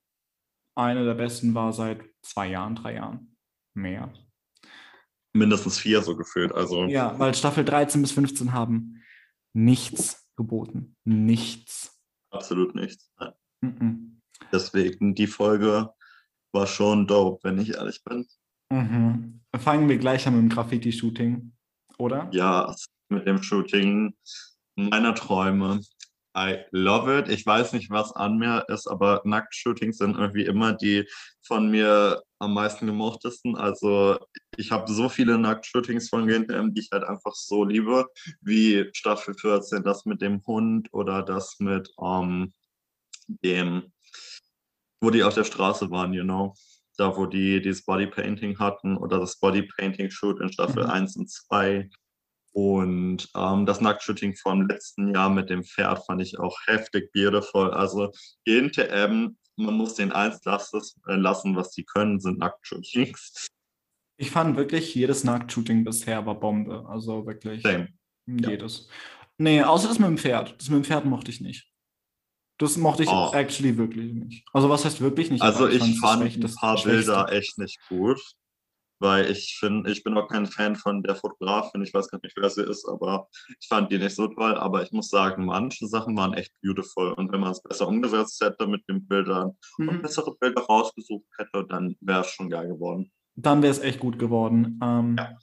eine 0.80 1.06
der 1.06 1.14
besten 1.14 1.54
war 1.54 1.74
seit 1.74 2.02
zwei 2.22 2.48
Jahren, 2.48 2.76
drei 2.76 2.96
Jahren. 2.96 3.36
Mehr. 3.74 4.12
Mindestens 5.34 5.78
vier 5.78 6.02
so 6.02 6.16
gefühlt. 6.16 6.52
Also 6.52 6.86
Ja, 6.86 7.18
weil 7.20 7.34
Staffel 7.36 7.64
13 7.64 8.02
bis 8.02 8.12
15 8.12 8.54
haben 8.54 9.04
nichts 9.54 10.28
geboten. 10.36 10.96
Nichts. 11.06 12.00
absolut 12.32 12.76
nichts. 12.76 13.12
Nein. 13.20 13.34
Mhm. 13.62 14.22
Deswegen, 14.52 15.16
die 15.16 15.28
Folge 15.28 15.90
war 16.54 16.68
schon 16.68 17.08
dope, 17.08 17.44
wenn 17.44 17.60
ich 17.60 17.76
ehrlich 17.76 18.04
bin. 18.04 18.26
Mhm. 18.72 19.42
Fangen 19.58 19.90
wir 19.90 19.98
gleich 19.98 20.28
an 20.28 20.36
mit 20.36 20.44
dem 20.44 20.50
Graffiti-Shooting, 20.50 21.52
oder? 21.98 22.30
Ja, 22.32 22.74
mit 23.10 23.28
dem 23.28 23.42
Shooting 23.44 24.16
meiner 24.76 25.14
Träume. 25.16 25.82
I 26.40 26.64
love 26.72 27.10
it. 27.20 27.28
Ich 27.28 27.46
weiß 27.46 27.74
nicht, 27.74 27.90
was 27.90 28.14
an 28.14 28.38
mir 28.38 28.64
ist, 28.70 28.88
aber 28.88 29.22
Nacktshootings 29.26 29.98
sind 29.98 30.18
irgendwie 30.18 30.46
immer 30.46 30.72
die 30.72 31.06
von 31.42 31.70
mir 31.70 32.24
am 32.40 32.54
meisten 32.54 32.86
gemochtesten. 32.86 33.58
Also 33.58 34.18
ich 34.56 34.72
habe 34.72 34.90
so 34.90 35.10
viele 35.10 35.38
Nacktshootings 35.38 36.08
von 36.08 36.28
GNTM, 36.28 36.74
die 36.74 36.82
ich 36.82 36.90
halt 36.94 37.04
einfach 37.04 37.34
so 37.34 37.66
liebe, 37.66 38.06
wie 38.40 38.90
Staffel 38.94 39.34
14, 39.34 39.84
das 39.84 40.06
mit 40.06 40.22
dem 40.22 40.42
Hund 40.48 40.88
oder 40.94 41.24
das 41.24 41.60
mit 41.60 41.92
ähm, 42.02 42.54
dem, 43.28 43.92
wo 45.02 45.10
die 45.10 45.24
auf 45.24 45.34
der 45.34 45.44
Straße 45.44 45.92
waren, 45.92 46.14
you 46.14 46.24
know. 46.24 46.54
Da, 46.98 47.16
wo 47.16 47.26
die 47.26 47.62
dieses 47.62 47.86
Bodypainting 47.86 48.60
hatten 48.60 48.98
oder 48.98 49.20
das 49.20 49.40
Bodypainting-Shoot 49.40 50.42
in 50.42 50.52
Staffel 50.52 50.84
Mhm. 50.84 50.90
1 50.90 51.16
und 51.18 51.30
2. 51.30 51.90
Und 52.52 53.30
ähm, 53.36 53.66
das 53.66 53.80
Nacktshooting 53.82 54.36
vom 54.36 54.68
letzten 54.68 55.14
Jahr 55.14 55.30
mit 55.30 55.50
dem 55.50 55.64
Pferd 55.64 56.06
fand 56.06 56.22
ich 56.22 56.40
auch 56.40 56.58
heftig 56.66 57.12
beautiful. 57.14 57.72
Also 57.72 58.12
GNTM, 58.46 59.36
man 59.56 59.74
muss 59.76 59.96
den 59.96 60.12
eins 60.12 60.44
lassen, 60.46 60.82
äh, 61.08 61.16
lassen 61.16 61.56
was 61.56 61.74
sie 61.74 61.84
können, 61.84 62.20
sind 62.20 62.40
Nacktshootings. 62.40 63.48
Ich 64.18 64.32
fand 64.32 64.58
wirklich, 64.58 64.94
jedes 64.96 65.24
Nackt-Shooting 65.24 65.84
bisher 65.86 66.26
war 66.26 66.40
Bombe. 66.40 66.86
Also 66.90 67.26
wirklich 67.26 67.62
Same. 67.64 67.90
jedes. 68.26 68.90
Nee, 69.38 69.64
außer 69.64 69.88
das 69.88 70.00
mit 70.00 70.10
dem 70.10 70.18
Pferd. 70.18 70.56
Das 70.58 70.70
mit 70.70 70.80
dem 70.80 70.84
Pferd 70.84 71.06
mochte 71.06 71.32
ich 71.32 71.40
nicht. 71.40 71.72
Das 72.58 72.76
mochte 72.76 73.04
ich 73.04 73.10
Oh. 73.10 73.32
actually 73.34 73.78
wirklich 73.78 74.12
nicht. 74.12 74.46
Also 74.52 74.70
was 74.70 74.84
heißt 74.84 75.00
wirklich 75.00 75.32
nicht? 75.32 75.42
Also 75.42 75.70
ich 75.70 75.80
das 75.80 76.00
fand 76.00 76.24
ein 76.24 76.56
paar. 76.60 76.84
Bilder 76.84 77.32
echt 77.32 77.58
nicht 77.58 77.80
gut, 77.88 78.20
weil 79.00 79.30
ich 79.32 79.58
finde, 79.60 79.92
ich 79.92 80.04
bin 80.04 80.18
auch 80.18 80.28
kein 80.28 80.46
Fan 80.46 80.76
von 80.76 81.02
der 81.04 81.16
Fotografin, 81.16 81.82
ich 81.82 81.94
weiß 81.94 82.10
gar 82.10 82.20
nicht, 82.22 82.36
wer 82.38 82.50
sie 82.50 82.64
ist, 82.64 82.88
aber 82.88 83.28
ich 83.60 83.68
fand 83.68 83.92
die 83.92 83.98
nicht 83.98 84.16
so 84.16 84.28
toll, 84.28 84.56
aber 84.56 84.84
ich 84.84 84.92
muss 84.92 85.10
sagen, 85.10 85.46
manche 85.46 85.88
Sachen 85.88 86.16
waren 86.18 86.34
echt 86.34 86.54
beautiful 86.62 87.14
und 87.14 87.32
wenn 87.32 87.40
man 87.40 87.52
es 87.52 87.62
besser 87.64 87.88
umgesetzt 87.88 88.40
hätte 88.44 88.68
mit 88.68 88.88
den 88.90 89.08
Bildern 89.08 89.58
und 89.78 89.86
Mhm. 89.86 90.02
bessere 90.02 90.36
Bilder 90.40 90.62
rausgesucht 90.62 91.26
hätte, 91.38 91.66
dann 91.68 91.96
wäre 92.02 92.22
es 92.22 92.28
schon 92.32 92.50
geil 92.50 92.68
geworden. 92.68 93.12
Dann 93.36 93.62
wäre 93.62 93.72
es 93.72 93.80
echt 93.80 94.00
gut 94.00 94.20
geworden. 94.20 94.80
Ähm, 94.84 95.16
Ja. 95.18 95.38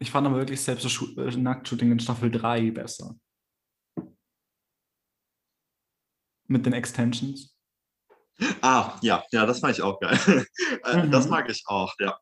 Ich 0.00 0.10
fand 0.10 0.26
aber 0.26 0.36
wirklich 0.36 0.60
selbst 0.60 0.84
das 0.84 1.00
äh, 1.16 1.36
Nacktshooting 1.38 1.90
in 1.92 2.00
Staffel 2.00 2.30
3 2.30 2.70
besser. 2.72 3.16
Mit 6.46 6.66
den 6.66 6.74
Extensions. 6.74 7.53
Ah, 8.62 8.98
ja, 9.02 9.22
ja, 9.30 9.46
das 9.46 9.60
fand 9.60 9.74
ich 9.76 9.82
auch 9.82 10.00
geil. 10.00 10.18
Äh, 10.84 11.08
Das 11.08 11.24
Mhm. 11.24 11.30
mag 11.30 11.48
ich 11.50 11.62
auch, 11.66 11.94
ja. 12.00 12.18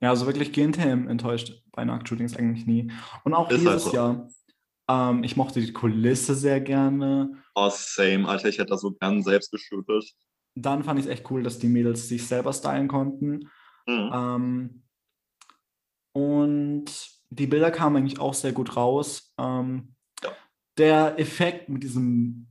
Ja, 0.00 0.10
also 0.10 0.26
wirklich 0.26 0.52
GNTM 0.52 1.08
enttäuscht 1.08 1.62
bei 1.72 1.84
Nacktshootings 1.84 2.36
eigentlich 2.36 2.66
nie. 2.66 2.92
Und 3.24 3.34
auch 3.34 3.50
Ist 3.50 3.58
halt 3.66 3.76
dieses 3.78 3.84
so. 3.84 3.94
Jahr. 3.94 4.28
Ähm, 4.88 5.24
ich 5.24 5.36
mochte 5.36 5.60
die 5.60 5.72
Kulisse 5.72 6.34
sehr 6.34 6.60
gerne. 6.60 7.42
Oh, 7.54 7.70
same, 7.70 8.28
Alter, 8.28 8.48
ich 8.48 8.58
hätte 8.58 8.70
das 8.70 8.82
so 8.82 8.92
gern 8.92 9.22
selbst 9.22 9.50
geshootet. 9.50 10.04
Dann 10.56 10.84
fand 10.84 11.00
ich 11.00 11.06
es 11.06 11.10
echt 11.10 11.30
cool, 11.30 11.42
dass 11.42 11.58
die 11.58 11.68
Mädels 11.68 12.06
sich 12.08 12.26
selber 12.26 12.52
stylen 12.52 12.86
konnten. 12.88 13.50
Mhm. 13.86 14.10
Ähm, 14.12 14.82
und 16.12 16.84
die 17.30 17.46
Bilder 17.46 17.70
kamen 17.70 17.96
eigentlich 17.96 18.20
auch 18.20 18.34
sehr 18.34 18.52
gut 18.52 18.76
raus. 18.76 19.32
Ähm, 19.38 19.94
Ja. 20.22 20.30
Der 20.78 21.18
Effekt 21.18 21.68
mit 21.68 21.82
diesen 21.82 22.50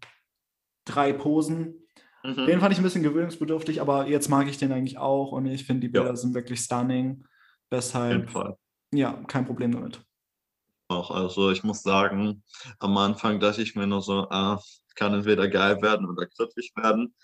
drei 0.85 1.13
Posen, 1.13 1.82
Mhm. 2.23 2.45
den 2.45 2.59
fand 2.61 2.71
ich 2.71 2.79
ein 2.79 2.83
bisschen 2.83 3.03
gewöhnungsbedürftig, 3.03 3.81
aber 3.81 4.07
jetzt 4.07 4.29
mag 4.29 4.47
ich 4.47 4.57
den 4.57 4.71
eigentlich 4.71 4.97
auch 4.97 5.31
und 5.33 5.45
ich 5.45 5.65
finde, 5.65 5.87
die 5.87 5.93
Ja. 5.95 6.01
Bilder 6.03 6.15
sind 6.17 6.33
wirklich 6.33 6.59
stunning. 6.61 7.11
Auf 7.11 7.19
jeden 7.19 7.27
Deshalb, 7.71 8.29
Fall. 8.29 8.57
ja, 8.93 9.13
kein 9.27 9.45
Problem 9.45 9.71
damit. 9.71 10.01
auch. 10.89 11.09
Also 11.11 11.49
ich 11.51 11.63
muss 11.63 11.81
sagen, 11.81 12.43
am 12.79 12.95
Anfang 12.97 13.39
dachte 13.39 13.61
ich 13.63 13.75
mir 13.75 13.87
nur 13.87 14.01
so, 14.01 14.27
ah, 14.29 14.61
kann 14.95 15.13
entweder 15.13 15.47
geil 15.47 15.81
werden 15.81 16.07
oder 16.07 16.27
kritisch 16.27 16.71
werden. 16.75 17.15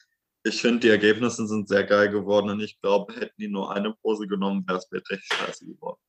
Ich 0.44 0.60
finde, 0.62 0.80
die 0.80 0.90
Ergebnisse 0.90 1.46
sind 1.48 1.68
sehr 1.68 1.84
geil 1.84 2.10
geworden 2.10 2.50
und 2.50 2.62
ich 2.62 2.80
glaube, 2.82 3.14
hätten 3.14 3.36
die 3.38 3.48
nur 3.50 3.72
eine 3.72 3.94
Pose 4.02 4.26
genommen, 4.26 4.66
wäre 4.68 4.80
es 4.80 4.92
wirklich 4.92 5.24
scheiße 5.26 5.66
geworden. 5.68 6.00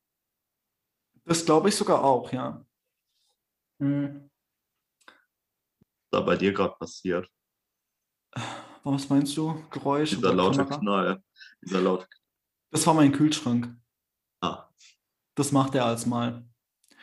Das 1.27 1.45
glaube 1.45 1.69
ich 1.69 1.77
sogar 1.77 2.03
auch, 2.03 2.33
ja. 2.33 2.65
Hm, 3.81 4.31
Was 5.05 6.11
da 6.11 6.21
bei 6.23 6.37
dir 6.37 6.53
gerade 6.53 6.75
passiert. 6.79 7.29
was 8.85 9.09
meinst 9.09 9.37
du? 9.37 9.63
Geräusch? 9.71 10.11
Dieser 10.11 10.21
oder 10.33 10.35
laute? 10.35 10.65
Knall. 10.67 11.23
Dieser 11.63 11.81
laute 11.81 12.07
Das 12.71 12.87
war 12.87 12.95
mein 12.95 13.13
Kühlschrank. 13.13 13.77
Ah, 14.41 14.69
Das 15.35 15.53
macht 15.53 15.75
er 15.75 15.85
als 15.85 16.07
mal. 16.07 16.45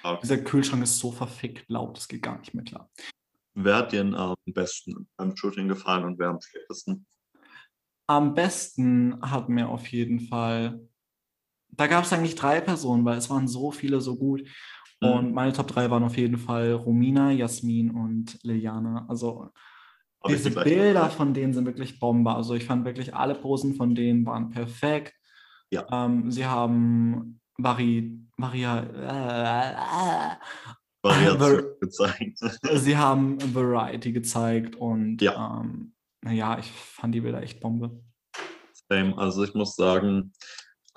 okay. 0.04 0.20
Dieser 0.24 0.38
Kühlschrank 0.38 0.84
ist 0.84 0.98
so 1.00 1.12
verfickt 1.12 1.70
laut, 1.70 1.98
das 1.98 2.08
geht 2.08 2.22
gar 2.24 2.40
nicht 2.40 2.54
mehr 2.54 2.64
klar. 2.64 2.90
Wer 3.54 3.76
hat 3.78 3.92
dir 3.92 4.02
ähm, 4.02 4.14
am 4.14 4.36
besten 4.46 5.08
beim 5.18 5.36
Shooting 5.36 5.68
gefallen 5.68 6.06
und 6.06 6.20
wer 6.20 6.30
am 6.30 6.40
schlechtesten? 6.42 7.06
Am 8.08 8.34
besten 8.34 9.20
hat 9.22 9.50
mir 9.50 9.68
auf 9.68 9.88
jeden 9.88 10.20
Fall, 10.22 10.88
da 11.70 11.88
gab 11.88 12.06
es 12.06 12.14
eigentlich 12.14 12.36
drei 12.36 12.62
Personen, 12.62 13.04
weil 13.04 13.18
es 13.18 13.30
waren 13.30 13.48
so 13.48 13.72
viele 13.72 14.00
so 14.00 14.16
gut. 14.18 14.42
Mhm. 15.02 15.10
Und 15.10 15.34
meine 15.34 15.54
Top 15.54 15.68
3 15.68 15.90
waren 15.90 16.04
auf 16.04 16.18
jeden 16.18 16.38
Fall 16.38 16.72
Romina, 16.74 17.32
Jasmin 17.32 17.92
und 17.92 18.40
Liliana. 18.44 19.06
Also 19.10 19.50
Diese 20.28 20.52
Bilder 20.52 21.10
von 21.10 21.34
denen 21.34 21.54
sind 21.54 21.66
wirklich 21.66 22.00
Bombe. 22.00 22.34
Also 22.34 22.56
ich 22.56 22.66
fand 22.66 22.86
wirklich 22.86 23.14
alle 23.16 23.36
Posen 23.36 23.76
von 23.76 23.96
denen 23.96 24.26
waren 24.26 24.50
perfekt. 24.50 25.14
Ja. 25.72 25.86
Ähm, 25.92 26.32
sie 26.32 26.46
haben 26.46 27.40
Vari, 27.58 28.20
Varia, 28.38 28.84
äh, 28.84 30.36
Variation 31.04 31.64
gezeigt. 31.80 32.40
sie 32.74 32.98
haben 32.98 33.38
Variety 33.54 34.12
gezeigt 34.12 34.76
und 34.76 35.22
Ja. 35.22 35.62
ähm, 35.62 35.94
naja, 36.22 36.58
ich 36.60 36.72
fand 36.72 37.14
die 37.16 37.22
Bilder 37.22 37.42
echt 37.42 37.60
Bombe. 37.60 38.02
Same. 38.90 39.18
Also 39.18 39.44
ich 39.44 39.54
muss 39.54 39.76
sagen, 39.76 40.34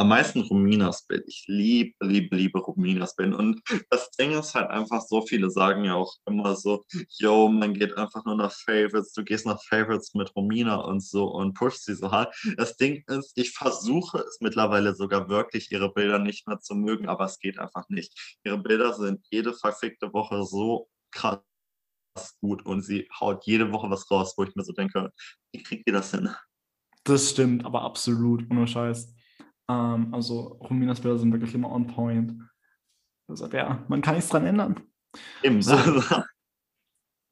am 0.00 0.08
meisten 0.08 0.40
Rominas 0.40 1.06
Bild. 1.06 1.24
Ich 1.26 1.44
liebe, 1.46 1.94
liebe, 2.00 2.34
liebe 2.34 2.58
Rominas 2.58 3.14
Bild. 3.16 3.34
Und 3.34 3.60
das 3.90 4.10
Ding 4.12 4.32
ist 4.32 4.54
halt 4.54 4.70
einfach, 4.70 5.02
so 5.02 5.20
viele 5.20 5.50
sagen 5.50 5.84
ja 5.84 5.94
auch 5.94 6.14
immer 6.24 6.56
so, 6.56 6.82
yo, 7.18 7.48
man 7.48 7.74
geht 7.74 7.98
einfach 7.98 8.24
nur 8.24 8.36
nach 8.36 8.50
Favorites, 8.50 9.12
du 9.12 9.22
gehst 9.22 9.44
nach 9.44 9.62
Favorites 9.62 10.14
mit 10.14 10.34
Romina 10.34 10.76
und 10.76 11.02
so 11.02 11.26
und 11.26 11.52
pusht 11.52 11.82
sie 11.82 11.94
so 11.94 12.10
hart. 12.10 12.34
Das 12.56 12.78
Ding 12.78 13.04
ist, 13.08 13.32
ich 13.36 13.52
versuche 13.52 14.20
es 14.20 14.38
mittlerweile 14.40 14.94
sogar 14.94 15.28
wirklich, 15.28 15.70
ihre 15.70 15.92
Bilder 15.92 16.18
nicht 16.18 16.48
mehr 16.48 16.60
zu 16.60 16.74
mögen, 16.74 17.06
aber 17.06 17.26
es 17.26 17.38
geht 17.38 17.58
einfach 17.58 17.86
nicht. 17.90 18.38
Ihre 18.42 18.56
Bilder 18.56 18.94
sind 18.94 19.20
jede 19.30 19.52
verfickte 19.52 20.14
Woche 20.14 20.44
so 20.44 20.88
krass 21.12 21.42
gut 22.40 22.64
und 22.64 22.80
sie 22.80 23.06
haut 23.20 23.44
jede 23.44 23.70
Woche 23.70 23.90
was 23.90 24.10
raus, 24.10 24.32
wo 24.38 24.44
ich 24.44 24.54
mir 24.54 24.64
so 24.64 24.72
denke, 24.72 25.12
wie 25.52 25.62
kriegt 25.62 25.86
ihr 25.86 25.92
das 25.92 26.12
hin? 26.12 26.30
Das 27.04 27.28
stimmt, 27.30 27.66
aber 27.66 27.82
absolut, 27.82 28.50
ohne 28.50 28.66
Scheiß. 28.66 29.14
Ähm, 29.70 30.12
also 30.12 30.58
Rominas 30.68 31.00
Bilder 31.00 31.18
sind 31.18 31.32
wirklich 31.32 31.54
immer 31.54 31.70
on 31.70 31.86
point. 31.86 32.34
Also 33.28 33.46
ja, 33.46 33.84
man 33.88 34.02
kann 34.02 34.16
nichts 34.16 34.30
dran 34.30 34.46
ändern. 34.46 34.80
Eben. 35.42 35.62
So. 35.62 35.76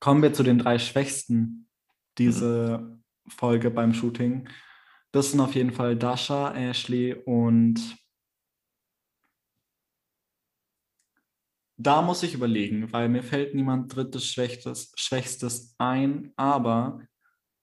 Kommen 0.01 0.23
wir 0.23 0.33
zu 0.33 0.45
den 0.45 0.59
drei 0.59 0.79
Schwächsten 0.79 1.69
diese 2.19 3.01
Folge 3.29 3.71
beim 3.71 3.93
Shooting. 3.93 4.49
Das 5.11 5.33
sind 5.33 5.41
auf 5.41 5.55
jeden 5.55 5.73
Fall 5.73 5.97
Dasha, 5.97 6.55
Ashley 6.55 7.15
und 7.15 7.97
da 11.81 12.03
muss 12.03 12.23
ich 12.23 12.35
überlegen, 12.35 12.93
weil 12.93 13.09
mir 13.09 13.23
fällt 13.23 13.55
niemand 13.55 13.95
drittes 13.95 14.27
Schwächstes, 14.27 14.93
Schwächstes 14.97 15.75
ein, 15.79 16.33
aber 16.37 17.01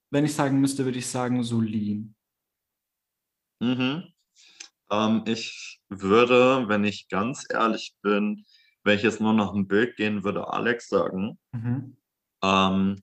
wenn 0.10 0.25
ich 0.25 0.34
sagen 0.34 0.60
müsste, 0.60 0.86
würde 0.86 1.00
ich 1.00 1.08
sagen 1.08 1.44
Solin. 1.44 2.15
Mhm. 3.62 4.15
Ähm, 4.96 5.24
ich 5.25 5.82
würde, 5.90 6.68
wenn 6.68 6.84
ich 6.84 7.08
ganz 7.10 7.46
ehrlich 7.52 7.96
bin, 8.02 8.46
wenn 8.84 8.98
ich 8.98 9.04
jetzt 9.04 9.20
nur 9.20 9.34
noch 9.34 9.54
ein 9.54 9.68
Bild 9.68 9.96
gehen 9.98 10.24
würde, 10.24 10.48
Alex 10.48 10.90
sagen. 10.90 11.38
Mhm. 11.52 11.98
Ähm, 12.44 13.02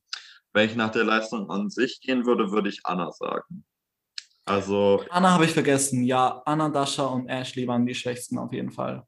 wenn 0.52 0.68
ich 0.68 0.76
nach 0.76 0.90
der 0.90 1.04
Leistung 1.04 1.50
an 1.50 1.70
sich 1.70 2.00
gehen 2.00 2.25
würde, 2.25 2.50
würde 2.50 2.68
ich 2.68 2.80
Anna 2.84 3.11
sagen. 3.11 3.64
Also, 4.44 5.04
Anna 5.11 5.32
habe 5.32 5.44
ich 5.44 5.52
vergessen. 5.52 6.04
Ja, 6.04 6.42
Anna, 6.44 6.68
Dasha 6.68 7.04
und 7.04 7.28
Ashley 7.28 7.66
waren 7.66 7.87
die 7.87 7.94
Schwächsten 7.94 8.38
auf 8.38 8.52
jeden 8.52 8.70
Fall. 8.70 9.06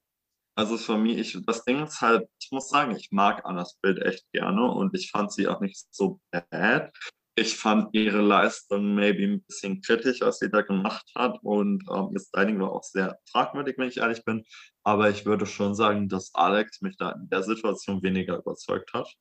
also 0.57 0.77
für 0.77 0.97
mich, 0.97 1.19
ich, 1.19 1.45
das 1.45 1.65
Ding 1.65 1.83
ist 1.83 2.01
halt, 2.01 2.29
ich 2.41 2.51
muss 2.53 2.69
sagen, 2.69 2.95
ich 2.97 3.11
mag 3.11 3.45
Annas 3.45 3.77
Bild 3.83 4.01
echt 4.01 4.25
gerne 4.33 4.71
und 4.71 4.97
ich 4.97 5.11
fand 5.11 5.33
sie 5.33 5.49
auch 5.49 5.61
nicht 5.61 5.87
so 5.91 6.21
bad. 6.31 6.93
Ich 7.37 7.57
fand 7.57 7.89
ihre 7.95 8.21
Leistung 8.23 8.95
maybe 8.95 9.25
ein 9.25 9.43
bisschen 9.43 9.81
kritisch, 9.83 10.21
was 10.21 10.39
sie 10.39 10.51
da 10.51 10.63
gemacht 10.63 11.11
hat 11.17 11.39
und 11.43 11.83
ähm, 11.93 12.11
ihr 12.13 12.21
Styling 12.21 12.61
war 12.61 12.73
auch 12.73 12.85
sehr 12.85 13.19
fragwürdig, 13.31 13.77
wenn 13.77 13.89
ich 13.89 13.97
ehrlich 13.97 14.25
bin. 14.25 14.45
Aber 14.85 15.11
ich 15.11 15.27
würde 15.27 15.45
schon 15.47 15.75
sagen, 15.75 16.09
dass 16.09 16.33
Alex 16.35 16.81
mich 16.81 16.97
da 16.97 17.11
in 17.11 17.29
der 17.31 17.43
Situation 17.43 18.03
weniger 18.03 18.39
überzeugt 18.39 18.93
hat. 18.93 19.13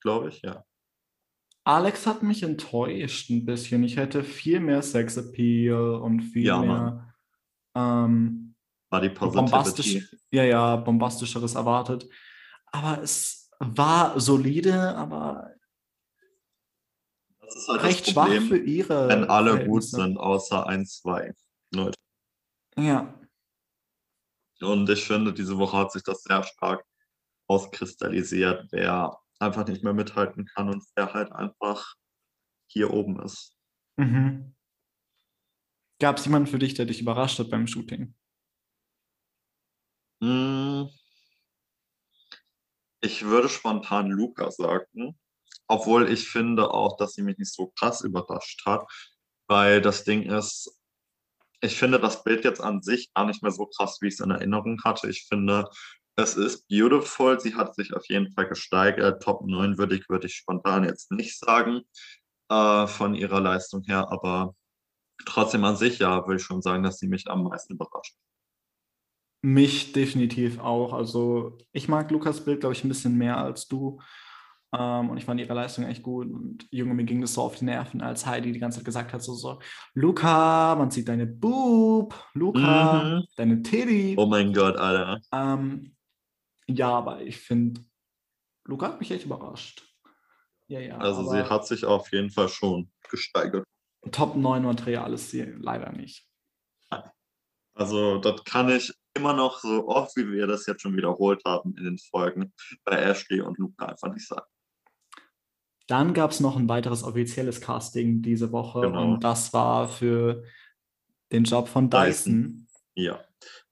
Glaube 0.00 0.28
ich, 0.30 0.40
ja. 0.42 0.64
Alex 1.64 2.06
hat 2.06 2.22
mich 2.22 2.42
enttäuscht 2.42 3.28
ein 3.28 3.44
bisschen. 3.44 3.84
Ich 3.84 3.98
hätte 3.98 4.24
viel 4.24 4.60
mehr 4.60 4.80
Sexappeal 4.80 5.96
und 5.96 6.22
viel 6.22 6.46
Ja, 6.46 6.60
mehr 6.62 7.14
ähm, 7.74 8.54
Body 8.90 9.10
bombastisch, 9.10 9.86
Positivity. 9.92 10.16
ja, 10.30 10.44
ja, 10.44 10.76
bombastischeres 10.76 11.54
erwartet. 11.54 12.08
Aber 12.66 13.02
es 13.02 13.50
war 13.60 14.18
solide, 14.18 14.94
aber 14.96 15.50
halt 17.68 17.82
recht 17.82 18.06
das 18.06 18.12
schwach 18.12 18.24
Problem, 18.26 18.48
für 18.48 18.58
ihre 18.58 19.08
wenn 19.08 19.24
alle 19.24 19.64
gut 19.66 19.84
sind, 19.84 20.16
außer 20.18 20.66
ein, 20.66 20.86
zwei 20.86 21.32
Leute. 21.74 21.94
Ja, 22.76 23.14
Und 24.60 24.88
ich 24.90 25.04
finde, 25.04 25.32
diese 25.32 25.56
Woche 25.58 25.76
hat 25.76 25.92
sich 25.92 26.02
das 26.02 26.22
sehr 26.22 26.42
stark 26.42 26.84
auskristallisiert, 27.48 28.66
wer 28.70 29.16
einfach 29.38 29.66
nicht 29.66 29.84
mehr 29.84 29.94
mithalten 29.94 30.46
kann 30.46 30.68
und 30.68 30.84
wer 30.96 31.12
halt 31.14 31.32
einfach 31.32 31.94
hier 32.66 32.92
oben 32.92 33.20
ist. 33.20 33.54
mhm. 33.96 34.54
Gab 36.00 36.18
es 36.18 36.24
jemanden 36.26 36.48
für 36.48 36.58
dich, 36.58 36.74
der 36.74 36.86
dich 36.86 37.00
überrascht 37.00 37.38
hat 37.38 37.50
beim 37.50 37.66
Shooting? 37.66 38.14
Hm, 40.20 40.88
Ich 43.00 43.24
würde 43.24 43.48
spontan 43.48 44.10
Luca 44.10 44.50
sagen, 44.50 45.17
obwohl 45.68 46.10
ich 46.10 46.28
finde 46.28 46.70
auch, 46.72 46.96
dass 46.96 47.12
sie 47.12 47.22
mich 47.22 47.38
nicht 47.38 47.52
so 47.52 47.72
krass 47.78 48.00
überrascht 48.00 48.64
hat, 48.66 48.86
weil 49.48 49.80
das 49.80 50.04
Ding 50.04 50.22
ist, 50.22 50.74
ich 51.60 51.76
finde 51.76 51.98
das 51.98 52.24
Bild 52.24 52.44
jetzt 52.44 52.60
an 52.60 52.82
sich 52.82 53.12
gar 53.14 53.26
nicht 53.26 53.42
mehr 53.42 53.52
so 53.52 53.66
krass, 53.66 53.98
wie 54.00 54.08
ich 54.08 54.14
es 54.14 54.20
in 54.20 54.30
Erinnerung 54.30 54.80
hatte. 54.84 55.08
Ich 55.08 55.26
finde, 55.28 55.68
es 56.16 56.36
ist 56.36 56.68
beautiful. 56.68 57.40
Sie 57.40 57.54
hat 57.54 57.74
sich 57.74 57.94
auf 57.94 58.06
jeden 58.08 58.32
Fall 58.32 58.48
gesteigert. 58.48 59.22
Top 59.22 59.46
9 59.46 59.78
würde 59.78 59.96
ich, 59.96 60.08
würde 60.08 60.26
ich 60.26 60.34
spontan 60.34 60.84
jetzt 60.84 61.10
nicht 61.10 61.38
sagen, 61.38 61.82
äh, 62.48 62.86
von 62.86 63.14
ihrer 63.14 63.40
Leistung 63.40 63.82
her, 63.84 64.10
aber 64.10 64.54
trotzdem 65.24 65.64
an 65.64 65.76
sich, 65.76 65.98
ja, 65.98 66.26
würde 66.26 66.40
ich 66.40 66.46
schon 66.46 66.62
sagen, 66.62 66.82
dass 66.82 66.98
sie 66.98 67.08
mich 67.08 67.28
am 67.28 67.44
meisten 67.44 67.74
überrascht. 67.74 68.16
Mich 69.42 69.92
definitiv 69.92 70.58
auch. 70.58 70.92
Also 70.92 71.58
ich 71.72 71.88
mag 71.88 72.10
Lukas 72.10 72.44
Bild, 72.44 72.60
glaube 72.60 72.74
ich, 72.74 72.84
ein 72.84 72.88
bisschen 72.88 73.16
mehr 73.16 73.36
als 73.36 73.68
du. 73.68 74.00
Ähm, 74.76 75.10
und 75.10 75.16
ich 75.16 75.24
fand 75.24 75.40
ihre 75.40 75.54
Leistung 75.54 75.84
echt 75.84 76.02
gut. 76.02 76.26
Und 76.30 76.66
Junge, 76.70 76.94
mir 76.94 77.04
ging 77.04 77.20
das 77.20 77.34
so 77.34 77.42
auf 77.42 77.56
die 77.56 77.64
Nerven, 77.64 78.02
als 78.02 78.26
Heidi 78.26 78.52
die 78.52 78.58
ganze 78.58 78.78
Zeit 78.78 78.84
gesagt 78.84 79.12
hat, 79.12 79.22
so, 79.22 79.34
so 79.34 79.60
Luca, 79.94 80.74
man 80.76 80.90
sieht 80.90 81.08
deine 81.08 81.26
Boob, 81.26 82.14
Luca, 82.34 83.04
Mhm. 83.04 83.24
deine 83.36 83.62
Titty. 83.62 84.14
Oh 84.18 84.26
mein 84.26 84.52
Gott, 84.52 84.76
Alter. 84.76 85.20
Ähm, 85.32 85.96
ja, 86.66 86.90
aber 86.90 87.22
ich 87.22 87.38
finde, 87.38 87.80
Luca 88.64 88.88
hat 88.88 89.00
mich 89.00 89.10
echt 89.10 89.24
überrascht. 89.24 89.84
Ja, 90.66 90.80
ja. 90.80 90.98
Also 90.98 91.22
sie 91.30 91.42
hat 91.44 91.66
sich 91.66 91.86
auf 91.86 92.12
jeden 92.12 92.30
Fall 92.30 92.50
schon 92.50 92.90
gesteigert. 93.08 93.64
Top 94.12 94.36
9 94.36 94.62
Material 94.62 95.14
ist 95.14 95.30
sie 95.30 95.42
leider 95.42 95.92
nicht. 95.92 96.26
Also 97.74 98.18
das 98.18 98.42
kann 98.44 98.68
ich 98.70 98.92
immer 99.14 99.32
noch 99.34 99.60
so 99.60 99.86
oft, 99.88 100.16
wie 100.16 100.30
wir 100.30 100.46
das 100.48 100.66
jetzt 100.66 100.82
schon 100.82 100.96
wiederholt 100.96 101.42
haben 101.46 101.76
in 101.76 101.84
den 101.84 101.98
Folgen, 101.98 102.52
bei 102.84 102.96
Ashley 102.96 103.40
und 103.40 103.56
Luca 103.58 103.86
einfach 103.86 104.12
nicht 104.12 104.26
sagen. 104.26 104.46
Dann 105.88 106.14
gab 106.14 106.30
es 106.30 106.40
noch 106.40 106.56
ein 106.56 106.68
weiteres 106.68 107.02
offizielles 107.02 107.60
Casting 107.60 108.22
diese 108.22 108.52
Woche 108.52 108.82
Genau. 108.82 109.14
und 109.14 109.24
das 109.24 109.52
war 109.52 109.88
für 109.88 110.44
den 111.32 111.44
Job 111.44 111.66
von 111.66 111.90
Dyson. 111.90 112.06
Dyson. 112.06 112.68
Ja. 112.94 113.24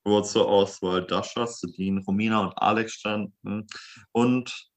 Wo 0.05 0.21
zur 0.23 0.49
Auswahl 0.49 1.07
Dasha, 1.07 1.47
Celine, 1.47 2.03
Romina 2.07 2.41
und 2.41 2.53
Alex 2.59 2.93
standen. 2.95 3.67
Und 4.13 4.71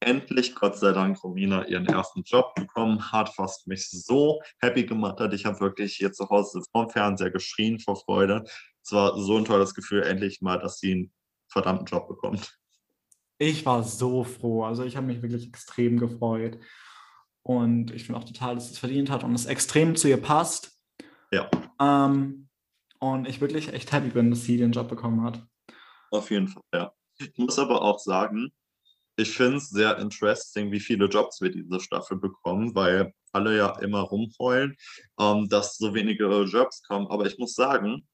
endlich, 0.00 0.54
Gott 0.54 0.76
sei 0.76 0.92
Dank, 0.92 1.22
Romina 1.24 1.64
ihren 1.66 1.86
ersten 1.86 2.22
Job 2.22 2.54
bekommen 2.54 3.10
hat, 3.10 3.32
was 3.38 3.66
mich 3.66 3.88
so 3.88 4.40
happy 4.60 4.84
gemacht 4.84 5.18
hat. 5.18 5.32
Ich 5.32 5.44
habe 5.46 5.58
wirklich 5.60 5.96
hier 5.96 6.12
zu 6.12 6.28
Hause 6.28 6.62
vorm 6.72 6.90
Fernseher 6.90 7.30
geschrien 7.30 7.80
vor 7.80 7.96
Freude. 7.96 8.44
Es 8.84 8.92
war 8.92 9.18
so 9.18 9.38
ein 9.38 9.44
tolles 9.44 9.74
Gefühl, 9.74 10.02
endlich 10.02 10.40
mal, 10.42 10.58
dass 10.58 10.78
sie 10.78 10.92
einen 10.92 11.12
verdammten 11.50 11.86
Job 11.86 12.06
bekommt. 12.06 12.56
Ich 13.38 13.66
war 13.66 13.82
so 13.82 14.24
froh. 14.24 14.64
Also 14.64 14.84
ich 14.84 14.96
habe 14.96 15.06
mich 15.06 15.22
wirklich 15.22 15.48
extrem 15.48 15.98
gefreut. 15.98 16.58
Und 17.42 17.92
ich 17.92 18.04
finde 18.04 18.20
auch 18.20 18.24
total, 18.24 18.54
dass 18.54 18.66
sie 18.66 18.72
es 18.72 18.78
verdient 18.78 19.10
hat 19.10 19.22
und 19.22 19.34
es 19.34 19.46
extrem 19.46 19.94
zu 19.94 20.08
ihr 20.08 20.16
passt. 20.16 20.80
Ja. 21.30 21.48
Ähm, 21.80 22.48
und 22.98 23.28
ich 23.28 23.40
wirklich 23.40 23.72
echt 23.72 23.92
happy 23.92 24.08
bin, 24.08 24.30
dass 24.30 24.42
sie 24.42 24.56
den 24.56 24.72
Job 24.72 24.88
bekommen 24.88 25.22
hat. 25.22 25.46
Auf 26.10 26.30
jeden 26.30 26.48
Fall, 26.48 26.62
ja. 26.74 26.92
Ich 27.18 27.32
muss 27.36 27.58
aber 27.58 27.82
auch 27.82 27.98
sagen, 27.98 28.52
ich 29.16 29.34
finde 29.34 29.56
es 29.56 29.70
sehr 29.70 29.96
interesting, 29.98 30.70
wie 30.70 30.80
viele 30.80 31.06
Jobs 31.06 31.40
wir 31.40 31.50
diese 31.50 31.80
Staffel 31.80 32.18
bekommen, 32.18 32.74
weil 32.74 33.12
alle 33.32 33.56
ja 33.56 33.78
immer 33.78 34.00
rumheulen, 34.00 34.76
ähm, 35.18 35.48
dass 35.48 35.76
so 35.76 35.94
wenige 35.94 36.26
Jobs 36.44 36.82
kommen. 36.82 37.06
Aber 37.08 37.26
ich 37.26 37.38
muss 37.38 37.54
sagen, 37.54 38.06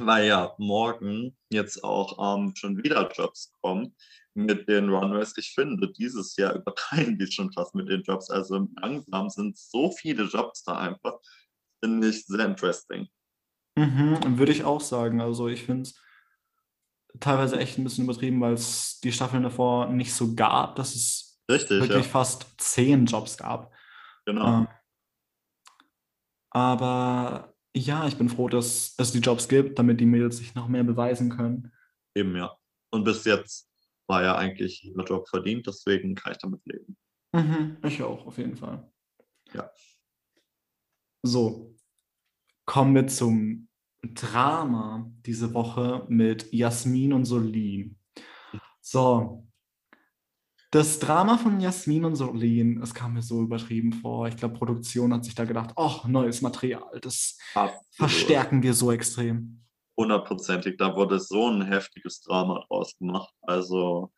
weil 0.00 0.26
ja 0.26 0.54
morgen 0.58 1.36
jetzt 1.50 1.82
auch 1.84 2.36
ähm, 2.36 2.54
schon 2.54 2.82
wieder 2.82 3.10
Jobs 3.12 3.52
kommen 3.60 3.94
mit 4.34 4.68
den 4.68 4.88
Runways, 4.88 5.36
ich 5.36 5.52
finde, 5.52 5.92
dieses 5.92 6.36
Jahr 6.36 6.54
übertreiben 6.56 7.18
die 7.18 7.30
schon 7.30 7.52
fast 7.52 7.74
mit 7.74 7.88
den 7.88 8.02
Jobs. 8.02 8.30
Also 8.30 8.68
langsam 8.80 9.28
sind 9.30 9.58
so 9.58 9.90
viele 9.90 10.24
Jobs 10.24 10.62
da 10.64 10.78
einfach. 10.78 11.18
Finde 11.82 12.08
ich 12.08 12.26
sehr 12.26 12.46
interesting. 12.46 13.08
Mhm, 13.76 14.38
würde 14.38 14.52
ich 14.52 14.64
auch 14.64 14.80
sagen. 14.80 15.20
Also 15.20 15.48
ich 15.48 15.64
finde 15.64 15.82
es 15.82 16.00
teilweise 17.20 17.58
echt 17.58 17.78
ein 17.78 17.84
bisschen 17.84 18.04
übertrieben, 18.04 18.40
weil 18.40 18.54
es 18.54 19.00
die 19.00 19.12
Staffeln 19.12 19.42
davor 19.42 19.86
nicht 19.86 20.12
so 20.12 20.34
gab, 20.34 20.76
dass 20.76 20.94
es 20.94 21.40
Richtig, 21.50 21.80
wirklich 21.80 22.04
ja. 22.04 22.10
fast 22.10 22.46
zehn 22.58 23.06
Jobs 23.06 23.36
gab. 23.38 23.72
Genau. 24.26 24.58
Ähm, 24.60 24.68
aber 26.50 27.54
ja, 27.76 28.06
ich 28.06 28.16
bin 28.16 28.28
froh, 28.28 28.48
dass 28.48 28.94
es 28.98 29.12
die 29.12 29.20
Jobs 29.20 29.48
gibt, 29.48 29.78
damit 29.78 30.00
die 30.00 30.06
Mädels 30.06 30.38
sich 30.38 30.54
noch 30.54 30.68
mehr 30.68 30.84
beweisen 30.84 31.30
können. 31.30 31.72
Eben, 32.14 32.36
ja. 32.36 32.56
Und 32.90 33.04
bis 33.04 33.24
jetzt 33.24 33.70
war 34.06 34.22
ja 34.22 34.36
eigentlich 34.36 34.82
jeder 34.82 35.04
Job 35.04 35.28
verdient, 35.28 35.66
deswegen 35.66 36.14
kann 36.14 36.32
ich 36.32 36.38
damit 36.38 36.64
leben. 36.64 36.96
Mhm, 37.32 37.76
ich 37.84 38.02
auch, 38.02 38.26
auf 38.26 38.38
jeden 38.38 38.56
Fall. 38.56 38.90
Ja. 39.52 39.70
So, 41.22 41.76
kommen 42.64 42.94
wir 42.94 43.06
zum 43.06 43.68
Drama 44.02 45.10
diese 45.26 45.52
Woche 45.52 46.06
mit 46.08 46.52
Jasmin 46.52 47.12
und 47.12 47.24
Solin. 47.24 47.98
So, 48.80 49.47
das 50.70 50.98
Drama 50.98 51.38
von 51.38 51.60
Jasmin 51.60 52.04
und 52.04 52.16
Solin, 52.16 52.82
es 52.82 52.92
kam 52.94 53.14
mir 53.14 53.22
so 53.22 53.42
übertrieben 53.42 53.92
vor. 53.92 54.28
Ich 54.28 54.36
glaube, 54.36 54.58
Produktion 54.58 55.14
hat 55.14 55.24
sich 55.24 55.34
da 55.34 55.44
gedacht, 55.44 55.70
oh, 55.76 56.00
neues 56.06 56.42
Material, 56.42 57.00
das 57.00 57.38
Absolut. 57.54 57.82
verstärken 57.92 58.62
wir 58.62 58.74
so 58.74 58.92
extrem. 58.92 59.64
Hundertprozentig. 59.96 60.76
Da 60.76 60.94
wurde 60.94 61.18
so 61.18 61.48
ein 61.50 61.62
heftiges 61.62 62.20
Drama 62.20 62.64
draus 62.68 62.96
gemacht. 62.98 63.34
Also, 63.42 64.12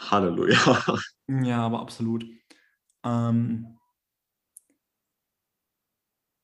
Halleluja. 0.00 0.98
Ja, 1.28 1.64
aber 1.64 1.80
absolut. 1.80 2.24
Ähm, 3.04 3.78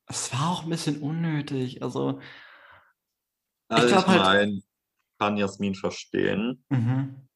es 0.07 0.33
war 0.33 0.51
auch 0.53 0.63
ein 0.65 0.71
bisschen 0.71 1.01
unnötig. 1.03 1.83
Also, 1.83 2.21
Also 3.69 3.89
ich, 3.89 4.07
halt- 4.07 4.07
meine, 4.23 4.63
kann 5.19 5.37
Jasmin 5.37 5.75
verstehen, 5.75 6.65
Mhm. 6.71 7.29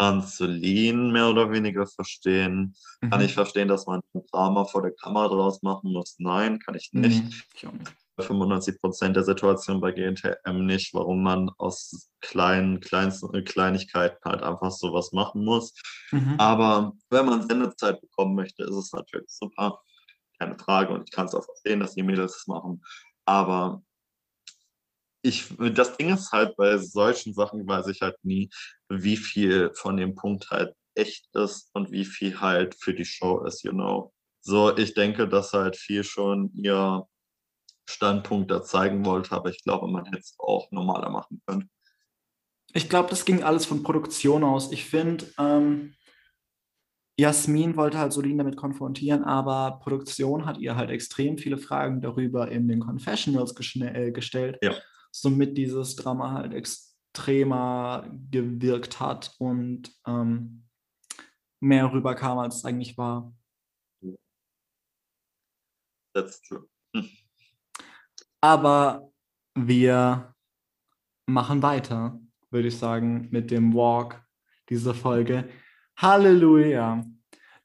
Kann 0.00 0.22
Celine 0.22 1.12
mehr 1.12 1.28
oder 1.28 1.50
weniger 1.50 1.86
verstehen, 1.86 2.74
kann 3.02 3.20
Mhm. 3.20 3.26
ich 3.26 3.34
verstehen, 3.34 3.68
dass 3.68 3.86
man 3.86 4.00
ein 4.14 4.22
Drama 4.32 4.64
vor 4.64 4.80
der 4.82 4.92
Kamera 4.92 5.28
draus 5.28 5.60
machen 5.62 5.92
muss. 5.92 6.16
Nein, 6.18 6.58
kann 6.58 6.74
ich 6.74 6.90
nicht. 6.92 7.22
Auch 7.66 7.72
nicht. 7.72 7.92
Bei 8.16 8.24
95 8.24 8.80
Prozent 8.80 9.16
der 9.16 9.24
Situation 9.24 9.80
bei 9.80 9.92
GNTM 9.92 10.64
nicht, 10.64 10.92
warum 10.94 11.22
man 11.22 11.50
aus 11.58 12.10
kleinen, 12.20 12.80
kleinsten 12.80 13.32
äh, 13.34 13.42
Kleinigkeiten 13.42 14.18
halt 14.24 14.42
einfach 14.42 14.70
sowas 14.70 15.12
machen 15.12 15.44
muss. 15.44 15.74
Mhm. 16.12 16.34
Aber 16.38 16.92
wenn 17.10 17.26
man 17.26 17.46
Sendezeit 17.46 18.00
bekommen 18.00 18.34
möchte, 18.34 18.62
ist 18.64 18.74
es 18.74 18.92
natürlich 18.92 19.30
super. 19.30 19.80
Keine 20.38 20.58
Frage. 20.58 20.94
Und 20.94 21.08
ich 21.08 21.14
kann 21.14 21.26
es 21.26 21.34
auch 21.34 21.44
verstehen, 21.44 21.80
dass 21.80 21.94
die 21.94 22.02
Mädels 22.02 22.36
es 22.36 22.46
machen. 22.46 22.82
Aber 23.26 23.82
ich, 25.22 25.48
das 25.74 25.96
Ding 25.96 26.12
ist 26.12 26.32
halt, 26.32 26.56
bei 26.56 26.78
solchen 26.78 27.34
Sachen 27.34 27.66
weiß 27.66 27.88
ich 27.88 28.00
halt 28.00 28.16
nie, 28.22 28.50
wie 28.88 29.16
viel 29.16 29.70
von 29.74 29.96
dem 29.96 30.14
Punkt 30.14 30.50
halt 30.50 30.74
echt 30.94 31.26
ist 31.34 31.70
und 31.74 31.90
wie 31.90 32.04
viel 32.04 32.40
halt 32.40 32.74
für 32.74 32.94
die 32.94 33.04
Show 33.04 33.44
ist, 33.44 33.62
you 33.62 33.72
know. 33.72 34.12
So, 34.40 34.76
ich 34.76 34.94
denke, 34.94 35.28
dass 35.28 35.52
halt 35.52 35.76
viel 35.76 36.02
schon 36.04 36.50
ihr 36.54 37.06
Standpunkt 37.88 38.50
da 38.50 38.62
zeigen 38.62 39.04
wollte, 39.04 39.32
aber 39.32 39.50
ich 39.50 39.62
glaube, 39.62 39.88
man 39.88 40.06
hätte 40.06 40.18
es 40.20 40.34
auch 40.38 40.70
normaler 40.70 41.10
machen 41.10 41.42
können. 41.46 41.70
Ich 42.72 42.88
glaube, 42.88 43.10
das 43.10 43.24
ging 43.24 43.42
alles 43.42 43.66
von 43.66 43.82
Produktion 43.82 44.44
aus. 44.44 44.72
Ich 44.72 44.84
finde, 44.84 45.26
ähm, 45.38 45.94
Jasmin 47.18 47.76
wollte 47.76 47.98
halt 47.98 48.12
Solin 48.12 48.38
damit 48.38 48.56
konfrontieren, 48.56 49.24
aber 49.24 49.80
Produktion 49.82 50.46
hat 50.46 50.58
ihr 50.58 50.76
halt 50.76 50.88
extrem 50.88 51.36
viele 51.36 51.58
Fragen 51.58 52.00
darüber 52.00 52.50
in 52.50 52.66
den 52.68 52.80
Confessionals 52.80 53.54
äh, 53.76 54.12
gestellt, 54.12 54.58
Ja. 54.62 54.74
Somit 55.10 55.56
dieses 55.56 55.96
Drama 55.96 56.32
halt 56.32 56.54
extremer 56.54 58.06
gewirkt 58.30 59.00
hat 59.00 59.34
und 59.38 59.92
ähm, 60.06 60.64
mehr 61.60 61.92
rüberkam, 61.92 62.38
als 62.38 62.56
es 62.56 62.64
eigentlich 62.64 62.96
war. 62.96 63.32
That's 66.14 66.40
true. 66.42 66.68
Aber 68.40 69.12
wir 69.54 70.34
machen 71.26 71.62
weiter, 71.62 72.18
würde 72.50 72.68
ich 72.68 72.78
sagen, 72.78 73.28
mit 73.30 73.50
dem 73.50 73.74
Walk 73.74 74.24
dieser 74.68 74.94
Folge. 74.94 75.48
Halleluja! 75.96 77.04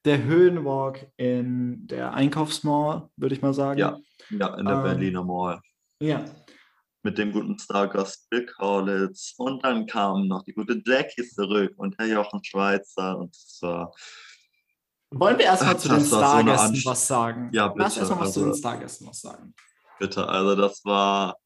Der 0.03 0.23
Höhenwalk 0.23 1.11
in 1.17 1.87
der 1.87 2.13
Einkaufsmall, 2.13 3.09
würde 3.15 3.33
ich 3.33 3.41
mal 3.41 3.53
sagen. 3.53 3.79
Ja. 3.79 3.97
Ja, 4.29 4.55
in 4.55 4.65
der 4.65 4.75
Ähm, 4.75 4.83
Berliner 4.83 5.23
Mall. 5.23 5.61
Ja. 5.99 6.25
Mit 7.05 7.19
dem 7.19 7.31
guten 7.31 7.59
Stargast 7.59 8.27
Bill 8.31 8.47
Kaulitz. 8.47 9.35
Und 9.37 9.63
dann 9.63 9.85
kam 9.85 10.27
noch 10.27 10.41
die 10.43 10.53
gute 10.55 10.81
Jackie 10.83 11.21
zurück 11.23 11.71
und 11.77 11.95
Herr 11.99 12.07
Jochen 12.07 12.43
Schweizer. 12.43 13.19
Und 13.19 13.29
es 13.35 13.59
war 13.61 13.93
Wollen 15.11 15.37
wir 15.37 15.45
erstmal 15.45 15.77
zu 15.79 15.87
den 15.87 15.99
so 15.99 16.17
Stargästen 16.17 16.69
Anst- 16.71 16.85
was 16.87 17.05
sagen? 17.07 17.49
Ja, 17.53 17.71
Lass 17.77 17.93
bitte, 17.93 17.99
erstmal 17.99 18.25
was 18.25 18.33
zu 18.33 18.39
den 18.39 18.47
also- 18.49 18.59
Stargästen 18.59 19.07
was 19.07 19.21
sagen. 19.21 19.53
bitte. 19.99 20.27
Also 20.27 20.55
das 20.55 20.83
war 20.83 21.37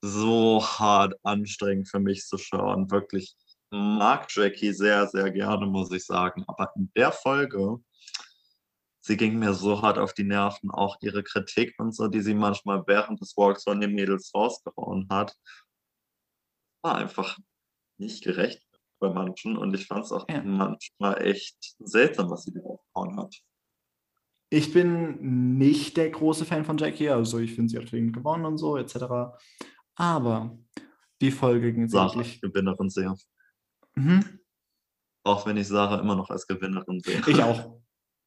so 0.00 0.64
hart 0.66 1.12
anstrengend 1.22 1.86
für 1.90 2.00
mich 2.00 2.24
zu 2.26 2.38
schauen. 2.38 2.90
Wirklich 2.90 3.36
Ich 3.46 3.56
mag 3.70 4.26
Jackie 4.30 4.72
sehr, 4.72 5.06
sehr 5.08 5.30
gerne, 5.30 5.66
muss 5.66 5.92
ich 5.92 6.06
sagen. 6.06 6.44
Aber 6.46 6.72
in 6.76 6.90
der 6.96 7.12
Folge, 7.12 7.76
sie 9.06 9.16
ging 9.18 9.38
mir 9.38 9.52
so 9.52 9.82
hart 9.82 9.98
auf 9.98 10.14
die 10.14 10.24
Nerven, 10.24 10.70
auch 10.70 10.96
ihre 11.02 11.22
Kritik 11.22 11.74
und 11.78 11.94
so, 11.94 12.08
die 12.08 12.22
sie 12.22 12.34
manchmal 12.34 12.82
während 12.86 13.20
des 13.20 13.36
Walks 13.36 13.64
von 13.64 13.78
den 13.80 13.94
Mädels 13.94 14.32
rausgehauen 14.34 15.06
hat, 15.10 15.36
war 16.82 16.96
einfach 16.96 17.38
nicht 17.98 18.24
gerecht 18.24 18.62
bei 19.00 19.10
manchen. 19.12 19.58
Und 19.58 19.74
ich 19.74 19.86
fand 19.86 20.06
es 20.06 20.12
auch 20.12 20.26
Ja. 20.28 20.42
manchmal 20.42 21.20
echt 21.20 21.74
seltsam, 21.80 22.30
was 22.30 22.44
sie 22.44 22.52
da 22.54 22.60
rausgehauen 22.60 23.18
hat. 23.18 23.34
Ich 24.50 24.72
bin 24.72 25.58
nicht 25.58 25.96
der 25.98 26.10
große 26.10 26.44
Fan 26.46 26.64
von 26.64 26.78
Jackie, 26.78 27.10
also 27.10 27.38
ich 27.38 27.54
finde, 27.54 27.70
sie 27.70 27.76
hat 27.78 27.88
verdient 27.88 28.14
gewonnen 28.14 28.46
und 28.46 28.56
so, 28.58 28.76
etc. 28.78 29.36
Aber 29.96 30.56
die 31.20 31.30
Folge 31.30 31.72
ging 31.74 31.88
Sarah, 31.88 32.14
wirklich. 32.14 32.40
Gewinnerin 32.40 32.88
sehr. 32.88 33.14
Mhm. 33.96 34.40
Auch 35.24 35.44
wenn 35.46 35.56
ich 35.58 35.68
Sarah 35.68 36.00
immer 36.00 36.16
noch 36.16 36.30
als 36.30 36.46
Gewinnerin 36.46 37.00
sehe. 37.00 37.20
Ich 37.26 37.42
auch. 37.42 37.80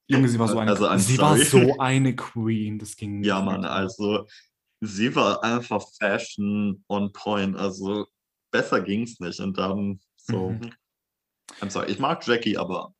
Junge, 0.09 0.27
sie 0.29 0.39
war 0.39 0.47
so 0.47 0.57
eine 0.59 0.71
Also, 0.71 0.87
I'm 0.87 0.99
Sie 0.99 1.17
war 1.17 1.37
so 1.37 1.79
eine 1.79 2.15
Queen, 2.15 2.79
das 2.79 2.95
ging 2.95 3.23
Ja, 3.23 3.37
nicht 3.37 3.45
Mann, 3.45 3.61
mehr. 3.61 3.71
also 3.71 4.25
sie 4.81 5.15
war 5.15 5.43
einfach 5.43 5.83
Fashion 5.99 6.83
on 6.87 7.11
point. 7.11 7.57
Also 7.57 8.07
besser 8.51 8.81
ging's 8.81 9.19
nicht. 9.19 9.39
Und 9.39 9.57
dann 9.57 9.99
so. 10.15 10.51
Mhm. 10.51 10.71
I'm 11.61 11.69
sorry, 11.69 11.91
ich 11.91 11.99
mag 11.99 12.25
Jackie, 12.25 12.57
aber 12.57 12.93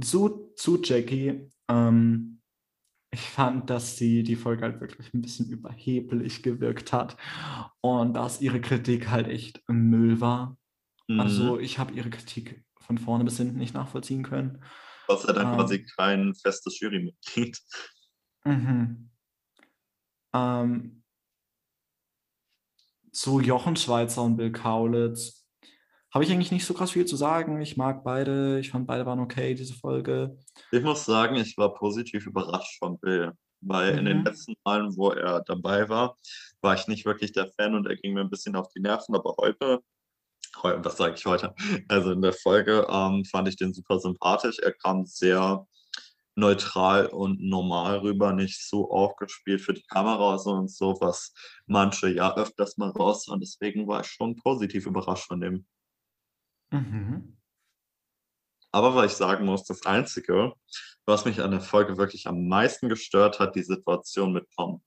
zu, 0.00 0.52
zu 0.56 0.80
Jackie, 0.82 1.50
ähm, 1.68 2.40
ich 3.10 3.20
fand, 3.20 3.70
dass 3.70 3.96
sie 3.96 4.22
die 4.22 4.36
Folge 4.36 4.62
halt 4.64 4.80
wirklich 4.80 5.14
ein 5.14 5.22
bisschen 5.22 5.48
überheblich 5.48 6.42
gewirkt 6.42 6.92
hat 6.92 7.16
und 7.80 8.14
dass 8.14 8.40
ihre 8.40 8.60
Kritik 8.60 9.08
halt 9.10 9.28
echt 9.28 9.62
Müll 9.68 10.20
war. 10.20 10.58
mhm, 11.08 11.20
Also 11.20 11.58
ich 11.58 11.78
habe 11.78 11.94
ihre 11.94 12.10
Kritik 12.10 12.64
von 12.80 12.98
vorne 12.98 13.24
bis 13.24 13.38
hinten 13.38 13.58
nicht 13.58 13.74
nachvollziehen 13.74 14.22
können. 14.22 14.62
Was 15.08 15.26
hat 15.26 15.36
dann 15.36 15.48
ähm, 15.48 15.56
quasi 15.56 15.84
kein 15.96 16.34
festes 16.34 16.80
Jurymitglied. 16.80 17.58
Mhm. 18.44 19.10
Ähm, 20.32 21.02
zu 23.10 23.40
Jochen 23.40 23.74
Schweizer 23.74 24.22
und 24.22 24.36
Bill 24.36 24.52
Kaulitz 24.52 25.44
habe 26.14 26.22
ich 26.24 26.30
eigentlich 26.30 26.52
nicht 26.52 26.64
so 26.64 26.72
krass 26.72 26.92
viel 26.92 27.06
zu 27.06 27.16
sagen. 27.16 27.60
Ich 27.60 27.76
mag 27.76 28.04
beide. 28.04 28.60
Ich 28.60 28.70
fand 28.70 28.86
beide 28.86 29.04
waren 29.04 29.18
okay, 29.18 29.54
diese 29.54 29.74
Folge. 29.74 30.38
Ich 30.70 30.82
muss 30.82 31.04
sagen, 31.04 31.34
ich 31.34 31.58
war 31.58 31.74
positiv 31.74 32.26
überrascht 32.26 32.78
von 32.78 33.00
Bill, 33.00 33.32
weil 33.62 33.98
in 33.98 34.04
den 34.04 34.18
Mhm. 34.18 34.24
letzten 34.24 34.54
Malen, 34.64 34.96
wo 34.96 35.10
er 35.10 35.42
dabei 35.42 35.88
war, 35.88 36.16
war 36.60 36.74
ich 36.74 36.86
nicht 36.86 37.04
wirklich 37.04 37.32
der 37.32 37.48
Fan 37.48 37.74
und 37.74 37.86
er 37.86 37.96
ging 37.96 38.14
mir 38.14 38.20
ein 38.20 38.30
bisschen 38.30 38.54
auf 38.54 38.68
die 38.68 38.80
Nerven, 38.80 39.16
aber 39.16 39.34
heute, 39.38 39.80
heu- 40.62 40.78
was 40.82 40.96
sage 40.96 41.14
ich 41.16 41.26
heute? 41.26 41.54
Also 41.88 42.12
in 42.12 42.22
der 42.22 42.32
Folge 42.32 42.86
ähm, 42.88 43.24
fand 43.24 43.48
ich 43.48 43.56
den 43.56 43.72
super 43.74 43.98
sympathisch. 43.98 44.58
Er 44.58 44.72
kam 44.72 45.06
sehr 45.06 45.66
neutral 46.36 47.06
und 47.06 47.40
normal 47.40 47.98
rüber, 47.98 48.32
nicht 48.32 48.62
so 48.62 48.90
aufgespielt 48.90 49.62
für 49.62 49.72
die 49.72 49.84
Kamera 49.84 50.34
und 50.34 50.70
so, 50.70 50.98
was 51.00 51.32
manche 51.66 52.08
ja 52.08 52.36
öfters 52.36 52.76
mal 52.76 52.90
raus 52.90 53.26
und 53.26 53.40
deswegen 53.40 53.88
war 53.88 54.02
ich 54.02 54.08
schon 54.08 54.36
positiv 54.36 54.86
überrascht 54.86 55.28
von 55.28 55.40
dem. 55.40 55.66
Mhm. 56.70 57.36
Aber 58.72 58.94
was 58.94 59.12
ich 59.12 59.16
sagen 59.16 59.46
muss, 59.46 59.64
das 59.64 59.86
Einzige, 59.86 60.52
was 61.06 61.24
mich 61.24 61.40
an 61.40 61.52
der 61.52 61.62
Folge 61.62 61.96
wirklich 61.96 62.26
am 62.26 62.46
meisten 62.48 62.90
gestört 62.90 63.40
hat, 63.40 63.56
die 63.56 63.62
Situation 63.62 64.34
mit 64.34 64.50
Tom, 64.54 64.82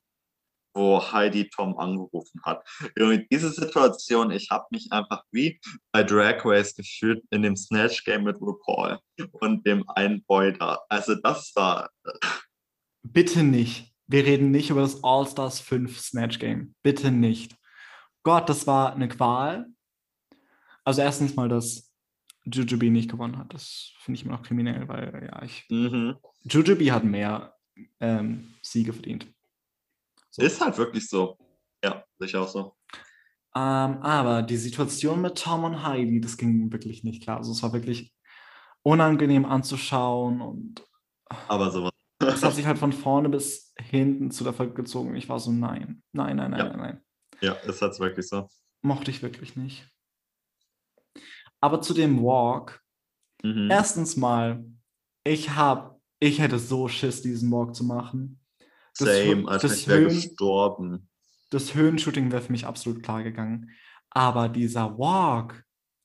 wo 0.79 1.11
Heidi 1.11 1.49
Tom 1.49 1.77
angerufen 1.77 2.41
hat. 2.43 2.67
Junge, 2.97 3.27
diese 3.29 3.51
Situation, 3.51 4.31
ich 4.31 4.49
habe 4.49 4.65
mich 4.71 4.91
einfach 4.91 5.23
wie 5.31 5.59
bei 5.91 6.03
Drag 6.03 6.43
Race 6.45 6.73
gefühlt 6.73 7.23
in 7.29 7.43
dem 7.43 7.55
Snatch 7.55 8.03
Game 8.05 8.23
mit 8.23 8.39
RuPaul 8.39 8.97
und 9.33 9.67
dem 9.67 9.87
einen 9.89 10.23
Boy 10.23 10.53
da. 10.53 10.79
Also 10.89 11.15
das 11.15 11.51
war, 11.55 11.89
Bitte 13.03 13.43
nicht. 13.43 13.93
Wir 14.07 14.25
reden 14.25 14.51
nicht 14.51 14.69
über 14.69 14.81
das 14.81 15.03
All-Stars 15.03 15.59
5 15.59 15.99
Snatch 15.99 16.39
Game. 16.39 16.75
Bitte 16.83 17.11
nicht. 17.11 17.55
Gott, 18.23 18.49
das 18.49 18.67
war 18.67 18.93
eine 18.93 19.07
Qual. 19.07 19.67
Also 20.83 21.01
erstens 21.01 21.35
mal, 21.35 21.47
dass 21.47 21.91
Jujubee 22.45 22.89
nicht 22.89 23.09
gewonnen 23.09 23.37
hat. 23.37 23.53
Das 23.53 23.93
finde 23.99 24.17
ich 24.17 24.25
immer 24.25 24.35
noch 24.35 24.43
kriminell, 24.43 24.87
weil 24.87 25.29
ja, 25.31 25.43
ich. 25.43 25.65
mhm. 25.69 26.17
Jujubee 26.43 26.91
hat 26.91 27.03
mehr 27.03 27.55
ähm, 27.99 28.53
Siege 28.61 28.93
verdient. 28.93 29.27
Ist 30.39 30.61
halt 30.61 30.77
wirklich 30.77 31.07
so. 31.09 31.37
Ja, 31.83 32.03
sicher 32.19 32.41
auch 32.41 32.47
so. 32.47 32.75
Ähm, 33.55 34.01
aber 34.03 34.41
die 34.43 34.57
Situation 34.57 35.21
mit 35.21 35.37
Tom 35.37 35.63
und 35.63 35.83
Heidi, 35.83 36.21
das 36.21 36.37
ging 36.37 36.71
wirklich 36.71 37.03
nicht 37.03 37.23
klar. 37.23 37.37
Also 37.37 37.51
es 37.51 37.63
war 37.63 37.73
wirklich 37.73 38.13
unangenehm 38.83 39.45
anzuschauen 39.45 40.41
und 40.41 40.83
Aber 41.47 41.71
sowas. 41.71 41.91
es 42.19 42.43
hat 42.43 42.53
sich 42.53 42.65
halt 42.65 42.77
von 42.77 42.93
vorne 42.93 43.29
bis 43.29 43.73
hinten 43.79 44.29
zu 44.31 44.43
der 44.43 44.53
Folge 44.53 44.73
gezogen. 44.75 45.15
Ich 45.15 45.27
war 45.29 45.39
so, 45.39 45.51
nein, 45.51 46.03
nein, 46.11 46.35
nein, 46.37 46.51
nein, 46.51 46.59
Ja. 46.59 46.65
nein, 46.69 46.77
nein. 46.79 47.05
Ja, 47.41 47.53
ist 47.53 47.81
halt 47.81 47.99
wirklich 47.99 48.27
so. 48.27 48.47
Mochte 48.81 49.11
ich 49.11 49.21
wirklich 49.21 49.55
nicht. 49.55 49.87
Aber 51.59 51.81
zu 51.81 51.93
dem 51.93 52.21
Walk, 52.23 52.81
Mhm. 53.43 53.71
erstens 53.71 54.17
mal, 54.17 54.65
ich 55.23 55.51
habe, 55.51 55.99
ich 56.19 56.39
hätte 56.39 56.59
so 56.59 56.87
Schiss, 56.89 57.21
diesen 57.21 57.49
Walk 57.51 57.73
zu 57.75 57.83
machen. 57.85 58.38
Das 58.99 59.09
Same, 59.17 59.43
Hö- 59.43 59.47
als 59.47 59.61
das 59.63 59.77
ich 59.77 59.87
wäre 59.87 60.03
gestorben. 60.03 61.09
Das 61.49 61.73
Höhenshooting 61.73 62.31
wäre 62.31 62.41
für 62.41 62.51
mich 62.51 62.65
absolut 62.65 63.01
klar 63.03 63.23
gegangen. 63.23 63.71
Aber 64.11 64.49
dieser 64.49 64.97
Walk, 64.97 65.63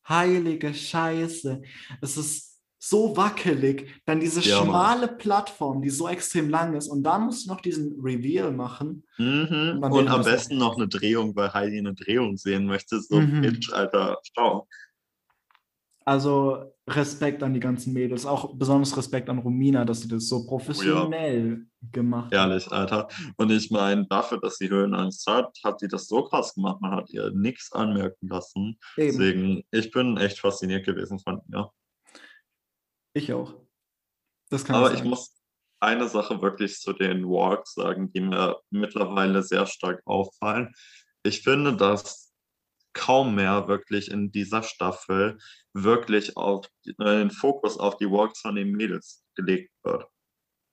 heilige 0.08 0.72
Scheiße, 0.74 1.62
es 2.00 2.16
ist 2.16 2.60
so 2.78 3.16
wackelig, 3.16 4.02
dann 4.04 4.20
diese 4.20 4.40
Ja, 4.42 4.58
Mann. 4.58 4.66
schmale 4.66 5.08
Plattform, 5.08 5.80
die 5.80 5.88
so 5.88 6.06
extrem 6.06 6.50
lang 6.50 6.74
ist 6.74 6.88
und 6.88 7.02
dann 7.02 7.24
musst 7.24 7.46
du 7.46 7.50
noch 7.50 7.62
diesen 7.62 7.98
Reveal 8.02 8.52
machen. 8.52 9.04
Mhm. 9.16 9.80
Und 9.82 9.92
wäre 9.94 10.10
am 10.10 10.22
besten 10.22 10.58
noch 10.58 10.76
eine 10.76 10.86
Drehung, 10.88 11.34
weil 11.34 11.52
Heidi 11.54 11.78
eine 11.78 11.94
Drehung 11.94 12.36
sehen 12.36 12.66
möchte. 12.66 13.00
So, 13.00 13.20
Mhm. 13.20 13.40
Bitch, 13.40 13.72
Alter, 13.72 14.18
schau. 14.36 14.68
Also 16.06 16.74
Respekt 16.86 17.42
an 17.42 17.54
die 17.54 17.60
ganzen 17.60 17.94
Mädels, 17.94 18.26
auch 18.26 18.54
besonders 18.54 18.94
Respekt 18.96 19.30
an 19.30 19.38
Romina, 19.38 19.86
dass 19.86 20.02
sie 20.02 20.08
das 20.08 20.24
Oh 20.24 20.40
so 20.40 20.46
professionell 20.46 21.66
gemacht 21.92 22.26
hat. 22.26 22.32
Ehrlich, 22.32 22.70
Alter. 22.70 23.08
Und 23.38 23.50
ich 23.50 23.70
meine, 23.70 24.06
dafür, 24.06 24.38
dass 24.38 24.58
sie 24.58 24.68
Höhenangst 24.68 25.26
hat, 25.26 25.58
hat 25.64 25.80
sie 25.80 25.88
das 25.88 26.06
so 26.06 26.24
krass 26.24 26.54
gemacht. 26.54 26.82
Man 26.82 26.90
hat 26.90 27.10
ihr 27.10 27.30
nichts 27.30 27.72
anmerken 27.72 28.28
lassen. 28.28 28.78
Eben, 28.98 29.18
Deswegen, 29.18 29.64
ich 29.70 29.90
bin 29.92 30.18
echt 30.18 30.40
fasziniert 30.40 30.84
gewesen 30.84 31.18
von 31.20 31.40
ihr. 31.50 31.70
ich 33.14 33.32
auch. 33.32 33.54
Das 34.50 34.64
kann 34.64 34.76
Aber 34.76 34.92
ich 34.92 35.00
ich 35.00 35.04
muss 35.04 35.34
eine 35.80 36.08
Sache 36.08 36.40
wirklich 36.42 36.78
zu 36.80 36.92
den 36.92 37.24
Walks 37.26 37.74
sagen, 37.74 38.12
die 38.12 38.20
mir 38.20 38.58
mittlerweile 38.70 39.42
sehr 39.42 39.66
stark 39.66 40.02
auffallen. 40.04 40.74
Ich 41.22 41.42
finde, 41.42 41.76
dass 41.76 42.32
kaum 42.92 43.34
mehr 43.34 43.68
wirklich 43.68 44.10
in 44.10 44.30
dieser 44.30 44.62
Staffel 44.62 45.38
wirklich 45.74 46.36
auf 46.36 46.66
äh, 46.86 46.92
den 46.98 47.30
Fokus 47.30 47.78
auf 47.78 47.96
die 47.98 48.10
Walks 48.10 48.40
von 48.40 48.54
den 48.54 48.72
Mädels 48.72 49.22
gelegt 49.34 49.70
wird. 49.82 50.06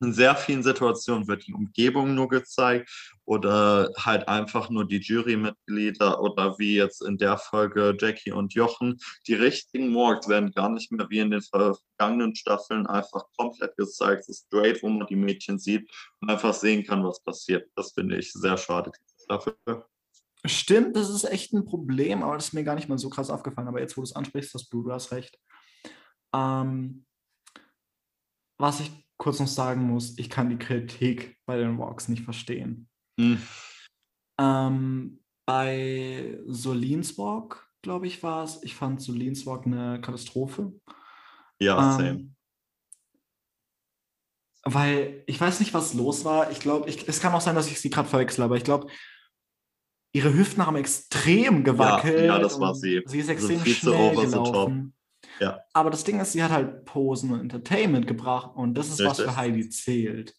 In 0.03 0.13
sehr 0.13 0.35
vielen 0.35 0.63
Situationen 0.63 1.27
wird 1.27 1.45
die 1.45 1.53
Umgebung 1.53 2.15
nur 2.15 2.27
gezeigt 2.27 2.89
oder 3.25 3.91
halt 3.99 4.27
einfach 4.27 4.71
nur 4.71 4.87
die 4.87 4.97
Jurymitglieder 4.97 6.19
oder 6.21 6.57
wie 6.57 6.75
jetzt 6.75 7.03
in 7.03 7.19
der 7.19 7.37
Folge 7.37 7.95
Jackie 7.99 8.31
und 8.31 8.55
Jochen. 8.55 8.99
Die 9.27 9.35
richtigen 9.35 9.93
Walks 9.93 10.27
werden 10.27 10.51
gar 10.53 10.69
nicht 10.69 10.91
mehr 10.91 11.07
wie 11.11 11.19
in 11.19 11.29
den 11.29 11.43
vergangenen 11.43 12.35
Staffeln 12.35 12.87
einfach 12.87 13.25
komplett 13.37 13.77
gezeigt, 13.77 14.25
so 14.25 14.33
straight, 14.33 14.81
wo 14.81 14.89
man 14.89 15.05
die 15.05 15.15
Mädchen 15.15 15.59
sieht 15.59 15.87
und 16.19 16.31
einfach 16.31 16.55
sehen 16.55 16.83
kann, 16.83 17.03
was 17.03 17.21
passiert. 17.21 17.69
Das 17.75 17.91
finde 17.91 18.17
ich 18.17 18.33
sehr 18.33 18.57
schade, 18.57 18.91
diese 18.99 19.23
Staffel. 19.23 19.85
Stimmt, 20.45 20.95
das 20.95 21.09
ist 21.09 21.23
echt 21.25 21.53
ein 21.53 21.65
Problem, 21.65 22.23
aber 22.23 22.35
das 22.35 22.47
ist 22.47 22.53
mir 22.53 22.63
gar 22.63 22.75
nicht 22.75 22.89
mal 22.89 22.97
so 22.97 23.09
krass 23.09 23.29
aufgefallen. 23.29 23.67
Aber 23.67 23.79
jetzt, 23.79 23.95
wo 23.95 24.01
du 24.01 24.05
es 24.05 24.15
ansprichst, 24.15 24.53
hast 24.53 24.73
du, 24.73 24.83
du 24.83 24.91
hast 24.91 25.11
recht. 25.11 25.39
Ähm, 26.33 27.05
was 28.57 28.79
ich 28.79 28.91
kurz 29.17 29.39
noch 29.39 29.47
sagen 29.47 29.83
muss, 29.83 30.17
ich 30.17 30.29
kann 30.29 30.49
die 30.49 30.57
Kritik 30.57 31.37
bei 31.45 31.57
den 31.57 31.77
Walks 31.77 32.07
nicht 32.07 32.23
verstehen. 32.23 32.89
Hm, 33.19 33.41
Ähm, 34.39 35.19
bei 35.45 36.39
Solins 36.47 37.17
Walk, 37.17 37.67
glaube 37.83 38.07
ich, 38.07 38.23
war 38.23 38.43
es. 38.43 38.63
Ich 38.63 38.73
fand 38.73 39.01
Solins 39.01 39.45
Walk 39.45 39.67
eine 39.67 40.01
Katastrophe. 40.01 40.73
Ja, 41.59 41.97
same. 41.97 42.09
Ähm, 42.09 42.35
weil 44.63 45.23
ich 45.27 45.39
weiß 45.39 45.59
nicht, 45.59 45.73
was 45.73 45.93
los 45.93 46.23
war. 46.23 46.51
Ich 46.51 46.59
glaube, 46.59 46.87
es 46.89 47.19
kann 47.19 47.33
auch 47.33 47.41
sein, 47.41 47.55
dass 47.55 47.69
ich 47.69 47.79
sie 47.79 47.89
gerade 47.89 48.09
verwechsel, 48.09 48.43
aber 48.43 48.57
ich 48.57 48.63
glaube, 48.63 48.87
ihre 50.13 50.33
Hüften 50.33 50.65
haben 50.65 50.75
extrem 50.75 51.63
gewackelt. 51.63 52.25
ja, 52.25 52.39
das 52.39 52.59
war 52.59 52.75
sie. 52.75 53.01
Sie 53.05 53.19
ist 53.19 53.29
Also 53.29 53.47
extrem 53.49 53.59
zu 53.59 53.69
schnell 53.69 54.15
top. 54.15 54.23
gelaufen. 54.25 54.93
Ja. 55.39 55.59
Aber 55.73 55.89
das 55.89 56.03
Ding 56.03 56.19
ist, 56.19 56.33
sie 56.33 56.43
hat 56.43 56.51
halt 56.51 56.85
Posen 56.85 57.31
und 57.31 57.39
Entertainment 57.39 58.05
gebracht 58.07 58.51
und 58.55 58.75
das 58.75 58.89
ist, 58.89 58.99
was 59.03 59.19
Richtig. 59.19 59.25
für 59.25 59.35
Heidi 59.37 59.69
zählt. 59.69 60.35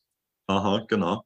Aha, 0.47 0.85
genau. 0.87 1.25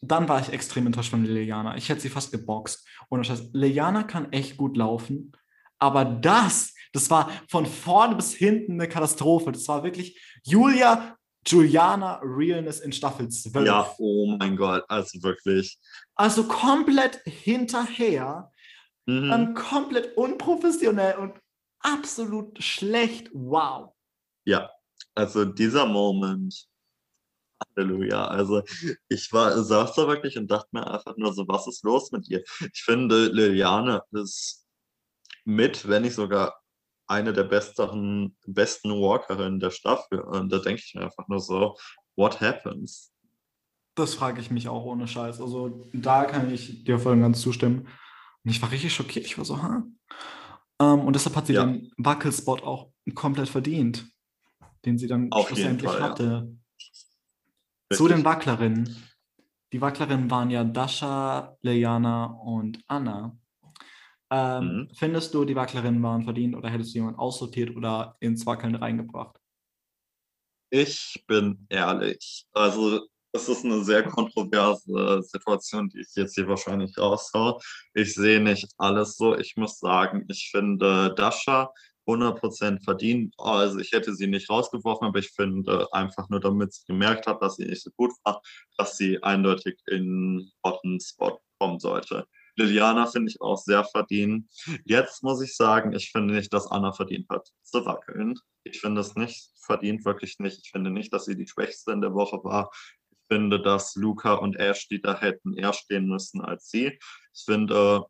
Dann 0.00 0.28
war 0.28 0.40
ich 0.40 0.52
extrem 0.52 0.86
enttäuscht 0.86 1.10
von 1.10 1.24
Liliana. 1.24 1.76
Ich 1.76 1.88
hätte 1.88 2.00
sie 2.00 2.08
fast 2.08 2.30
geboxt. 2.30 2.86
Und 3.08 3.20
das 3.26 3.30
heißt, 3.30 3.54
Liliana 3.54 4.04
kann 4.04 4.32
echt 4.32 4.56
gut 4.56 4.76
laufen, 4.76 5.32
aber 5.80 6.04
das, 6.04 6.72
das 6.92 7.10
war 7.10 7.30
von 7.48 7.66
vorne 7.66 8.14
bis 8.16 8.32
hinten 8.34 8.72
eine 8.72 8.88
Katastrophe. 8.88 9.52
Das 9.52 9.66
war 9.68 9.82
wirklich 9.84 10.20
Julia, 10.44 11.16
Juliana 11.46 12.20
Realness 12.22 12.80
in 12.80 12.92
Staffel 12.92 13.28
12. 13.28 13.66
Ja, 13.66 13.94
oh 13.98 14.36
mein 14.38 14.56
Gott, 14.56 14.84
also 14.88 15.22
wirklich. 15.22 15.78
Also 16.14 16.44
komplett 16.44 17.20
hinterher, 17.24 18.50
Mhm. 19.06 19.28
dann 19.30 19.54
komplett 19.54 20.16
unprofessionell 20.18 21.16
und 21.16 21.40
absolut 21.80 22.62
schlecht. 22.62 23.30
Wow. 23.32 23.94
Ja, 24.44 24.70
also 25.14 25.46
dieser 25.46 25.86
Moment, 25.86 26.66
Halleluja. 27.76 28.26
Also 28.26 28.62
ich 29.08 29.32
war, 29.32 29.62
saß 29.62 29.94
da 29.94 30.06
wirklich 30.08 30.36
und 30.36 30.50
dachte 30.50 30.68
mir 30.72 30.86
einfach 30.86 31.16
nur 31.16 31.32
so, 31.32 31.48
was 31.48 31.66
ist 31.66 31.84
los 31.84 32.12
mit 32.12 32.28
ihr? 32.28 32.42
Ich 32.72 32.82
finde, 32.84 33.28
Liliane 33.28 34.02
ist 34.12 34.66
mit, 35.44 35.88
wenn 35.88 36.02
nicht 36.02 36.14
sogar 36.14 36.60
eine 37.08 37.32
der 37.32 37.44
besten, 37.44 38.36
besten 38.46 38.90
Walkerinnen 38.90 39.60
der 39.60 39.70
Staffel. 39.70 40.20
Und 40.20 40.52
da 40.52 40.58
denke 40.58 40.82
ich 40.84 40.94
mir 40.94 41.02
einfach 41.02 41.26
nur 41.28 41.40
so, 41.40 41.76
what 42.16 42.40
happens? 42.40 43.12
Das 43.94 44.14
frage 44.14 44.40
ich 44.40 44.50
mich 44.50 44.68
auch 44.68 44.84
ohne 44.84 45.08
Scheiß. 45.08 45.40
Also 45.40 45.88
da 45.92 46.24
kann 46.24 46.52
ich 46.52 46.84
dir 46.84 46.98
voll 46.98 47.14
und 47.14 47.22
ganz 47.22 47.40
zustimmen. 47.40 47.88
Und 48.44 48.50
ich 48.50 48.62
war 48.62 48.70
richtig 48.70 48.94
schockiert. 48.94 49.24
Ich 49.26 49.36
war 49.38 49.44
so, 49.44 49.60
ha. 49.60 49.82
Ähm, 50.80 51.00
und 51.00 51.16
deshalb 51.16 51.34
hat 51.34 51.46
sie 51.46 51.54
Ja. 51.54 51.64
den 51.66 51.90
Wackelspot 51.96 52.62
auch 52.62 52.92
komplett 53.14 53.48
verdient, 53.48 54.06
den 54.84 54.98
sie 54.98 55.08
dann 55.08 55.32
Auf 55.32 55.48
schlussendlich 55.48 55.90
Fall, 55.90 56.00
ja. 56.00 56.08
hatte. 56.10 56.56
Zu 57.92 58.06
den. 58.06 58.24
Wacklerinnen. 58.24 58.96
Die 59.72 59.80
Wacklerinnen 59.80 60.30
waren 60.30 60.50
ja 60.50 60.62
Dasha, 60.62 61.56
Liliana 61.62 62.26
und 62.26 62.80
Anna. 62.86 63.36
Ähm, 64.30 64.64
Mhm. 64.64 64.88
Findest 64.94 65.32
du, 65.34 65.44
die 65.44 65.56
Wacklerinnen 65.56 66.02
waren 66.02 66.24
verdient 66.24 66.54
oder 66.56 66.68
hättest 66.68 66.94
du 66.94 66.98
jemand 66.98 67.18
aussortiert 67.18 67.74
oder 67.76 68.16
ins 68.20 68.44
Wackeln 68.46 68.74
reingebracht? 68.74 69.38
Ich 70.70 71.24
bin 71.26 71.66
ehrlich. 71.70 72.46
Also, 72.52 73.06
das 73.32 73.48
ist 73.48 73.64
eine 73.64 73.82
sehr 73.84 74.02
kontroverse 74.04 75.22
Situation, 75.22 75.88
die 75.88 76.00
ich 76.00 76.14
jetzt 76.14 76.34
hier 76.34 76.46
wahrscheinlich 76.48 76.96
raushaue. 76.98 77.58
Ich 77.94 78.14
sehe 78.14 78.40
nicht 78.40 78.68
alles 78.76 79.16
so. 79.16 79.36
Ich 79.36 79.56
muss 79.56 79.78
sagen, 79.78 80.24
ich 80.28 80.50
finde 80.50 81.14
Dasha 81.14 81.72
100% 82.06 82.82
verdient. 82.84 83.34
Also, 83.38 83.78
ich 83.78 83.92
hätte 83.92 84.14
sie 84.14 84.26
nicht 84.26 84.50
rausgeworfen, 84.50 85.08
aber 85.08 85.18
ich 85.18 85.30
finde 85.30 85.86
einfach 85.92 86.28
nur, 86.28 86.40
damit 86.40 86.72
sie 86.74 86.84
gemerkt 86.86 87.26
hat, 87.26 87.40
dass 87.42 87.56
sie 87.56 87.66
nicht 87.66 87.82
so 87.82 87.90
gut 87.96 88.12
war, 88.24 88.42
dass 88.76 88.96
sie 88.96 89.22
eindeutig 89.22 89.78
in 89.86 90.50
Bottom 90.62 90.98
Spot 91.00 91.40
kommen 91.58 91.80
sollte. 91.80 92.26
Liliana 92.58 93.06
finde 93.06 93.30
ich 93.30 93.40
auch 93.40 93.56
sehr 93.56 93.84
verdient. 93.84 94.48
Jetzt 94.84 95.22
muss 95.22 95.40
ich 95.40 95.56
sagen, 95.56 95.92
ich 95.92 96.10
finde 96.10 96.34
nicht, 96.34 96.52
dass 96.52 96.70
Anna 96.70 96.92
verdient 96.92 97.28
hat 97.30 97.48
zu 97.62 97.84
wackeln. 97.86 98.34
Ich 98.64 98.80
finde 98.80 99.00
es 99.00 99.14
nicht 99.14 99.50
verdient, 99.60 100.04
wirklich 100.04 100.38
nicht. 100.38 100.60
Ich 100.64 100.70
finde 100.70 100.90
nicht, 100.90 101.12
dass 101.12 101.24
sie 101.24 101.36
die 101.36 101.46
Schwächste 101.46 101.92
in 101.92 102.00
der 102.00 102.14
Woche 102.14 102.42
war. 102.42 102.70
Ich 103.10 103.18
finde, 103.30 103.60
dass 103.60 103.94
Luca 103.94 104.34
und 104.34 104.56
Ashley 104.56 105.00
da 105.00 105.18
hätten 105.18 105.54
eher 105.54 105.72
stehen 105.72 106.08
müssen 106.08 106.40
als 106.40 106.68
sie. 106.70 106.98
Ich 107.34 107.44
finde 107.44 108.06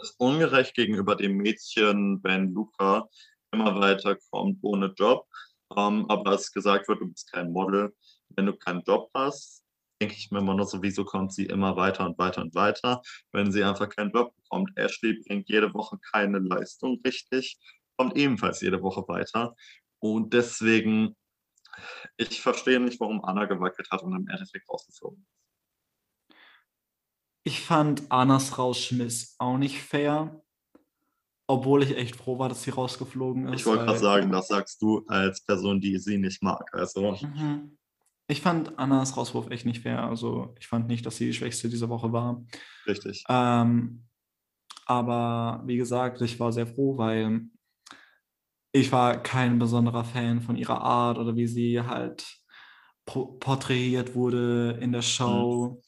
es 0.00 0.12
ungerecht 0.12 0.74
gegenüber 0.74 1.16
dem 1.16 1.36
Mädchen, 1.36 2.22
wenn 2.22 2.52
Luca 2.52 3.08
immer 3.52 3.78
weiterkommt 3.78 4.58
ohne 4.62 4.94
Job. 4.96 5.26
Ähm, 5.76 6.06
aber 6.08 6.32
es 6.32 6.50
gesagt 6.50 6.88
wird, 6.88 7.00
du 7.00 7.08
bist 7.08 7.30
kein 7.30 7.52
Model. 7.52 7.94
Wenn 8.30 8.46
du 8.46 8.56
keinen 8.56 8.82
Job 8.82 9.10
hast, 9.14 9.59
denke 10.00 10.14
ich 10.16 10.30
mir 10.30 10.38
immer 10.38 10.54
nur 10.54 10.66
so, 10.66 10.82
wieso 10.82 11.04
kommt 11.04 11.32
sie 11.32 11.46
immer 11.46 11.76
weiter 11.76 12.06
und 12.06 12.18
weiter 12.18 12.40
und 12.40 12.54
weiter, 12.54 13.02
wenn 13.32 13.52
sie 13.52 13.62
einfach 13.62 13.88
keinen 13.88 14.10
Job 14.10 14.34
bekommt. 14.36 14.70
Ashley 14.76 15.22
bringt 15.26 15.48
jede 15.48 15.72
Woche 15.74 15.98
keine 15.98 16.38
Leistung 16.38 17.00
richtig, 17.04 17.58
kommt 17.96 18.16
ebenfalls 18.16 18.60
jede 18.60 18.82
Woche 18.82 19.06
weiter. 19.08 19.54
Und 19.98 20.32
deswegen, 20.32 21.16
ich 22.16 22.40
verstehe 22.40 22.80
nicht, 22.80 22.98
warum 22.98 23.22
Anna 23.24 23.44
gewackelt 23.44 23.90
hat 23.90 24.02
und 24.02 24.14
im 24.14 24.26
Endeffekt 24.28 24.68
rausgeflogen 24.68 25.20
ist. 25.20 25.28
Ich 27.42 27.60
fand 27.60 28.10
Annas 28.10 28.58
Rausschmiss 28.58 29.36
auch 29.38 29.58
nicht 29.58 29.80
fair, 29.82 30.42
obwohl 31.46 31.82
ich 31.82 31.96
echt 31.96 32.16
froh 32.16 32.38
war, 32.38 32.48
dass 32.48 32.62
sie 32.62 32.70
rausgeflogen 32.70 33.48
ist. 33.48 33.60
Ich 33.60 33.66
wollte 33.66 33.84
gerade 33.84 33.98
sagen, 33.98 34.30
das 34.30 34.48
sagst 34.48 34.80
du 34.80 35.04
als 35.08 35.42
Person, 35.42 35.80
die 35.80 35.98
sie 35.98 36.18
nicht 36.18 36.42
mag. 36.42 36.72
Also, 36.72 37.18
Mhm. 37.22 37.78
Ich 38.30 38.40
fand 38.40 38.78
Annas 38.78 39.16
Rauswurf 39.16 39.50
echt 39.50 39.66
nicht 39.66 39.82
fair. 39.82 40.04
Also 40.04 40.54
ich 40.58 40.68
fand 40.68 40.86
nicht, 40.86 41.04
dass 41.04 41.16
sie 41.16 41.26
die 41.26 41.34
Schwächste 41.34 41.68
dieser 41.68 41.88
Woche 41.88 42.12
war. 42.12 42.44
richtig. 42.86 43.24
Ähm, 43.28 44.04
aber 44.86 45.62
wie 45.66 45.76
gesagt, 45.76 46.20
ich 46.22 46.38
war 46.38 46.52
sehr 46.52 46.66
froh, 46.66 46.96
weil 46.96 47.42
ich 48.72 48.92
war 48.92 49.20
kein 49.20 49.58
besonderer 49.58 50.04
Fan 50.04 50.40
von 50.40 50.56
ihrer 50.56 50.80
Art 50.80 51.18
oder 51.18 51.34
wie 51.34 51.46
sie 51.48 51.80
halt 51.80 52.38
po- 53.04 53.32
porträtiert 53.38 54.14
wurde 54.14 54.78
in 54.80 54.92
der 54.92 55.02
Show. 55.02 55.82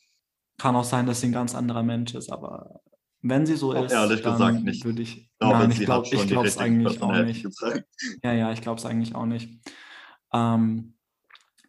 Kann 0.58 0.76
auch 0.76 0.84
sein, 0.84 1.06
dass 1.06 1.20
sie 1.20 1.28
ein 1.28 1.32
ganz 1.32 1.54
anderer 1.54 1.82
Mensch 1.82 2.14
ist, 2.14 2.30
aber 2.30 2.80
wenn 3.20 3.46
sie 3.46 3.54
so 3.54 3.72
ist, 3.72 3.92
ehrlich 3.92 4.22
dann 4.22 4.32
gesagt 4.32 4.64
nicht. 4.64 4.84
würde 4.84 5.02
ich. 5.02 5.30
Glaube, 5.38 5.58
nein, 5.58 5.70
ich 5.70 5.84
glaube 5.84 6.08
es 6.08 6.58
eigentlich 6.58 7.00
auch 7.00 7.22
nicht. 7.22 7.44
gezeigt. 7.44 7.88
Ja, 8.24 8.32
ja, 8.32 8.52
ich 8.52 8.60
glaube 8.60 8.78
es 8.78 8.84
eigentlich 8.86 9.14
auch 9.14 9.26
nicht. 9.26 9.64
Ähm, 10.32 10.94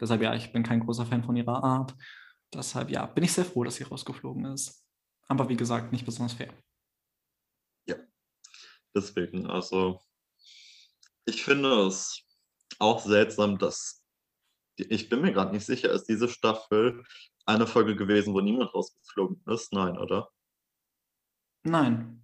deshalb 0.04 0.22
ja, 0.22 0.36
ich 0.36 0.52
bin 0.52 0.64
kein 0.64 0.82
großer 0.82 1.06
Fan 1.06 1.24
von 1.24 1.36
ihrer 1.36 1.64
Art. 1.64 1.96
Deshalb 2.54 2.92
ja, 2.92 3.06
bin 3.06 3.24
ich 3.24 3.34
sehr 3.34 3.46
froh, 3.46 3.64
dass 3.64 3.76
sie 3.76 3.84
rausgeflogen 3.84 4.46
ist. 4.46 4.86
Aber 5.28 5.50
wie 5.50 5.58
gesagt, 5.58 5.92
nicht 5.92 6.06
besonders 6.06 6.34
fair. 6.34 6.54
Deswegen, 8.96 9.48
also, 9.48 10.00
Ich 11.26 11.44
finde 11.44 11.88
es 11.88 12.22
auch 12.80 13.00
seltsam, 13.00 13.58
dass 13.58 14.04
ich 14.76 15.10
bin 15.10 15.22
mir 15.22 15.32
gerade 15.32 15.54
nicht 15.54 15.66
sicher, 15.66 15.92
ist 15.92 16.06
diese 16.06 16.28
Staffel 16.28 17.04
eine 17.46 17.68
Folge 17.68 17.96
gewesen, 17.96 18.34
wo 18.34 18.42
niemand 18.42 18.74
rausgeflogen 18.74 19.42
ist? 19.48 19.72
Nein, 19.72 19.98
oder? 19.98 20.30
Nein. 21.64 22.24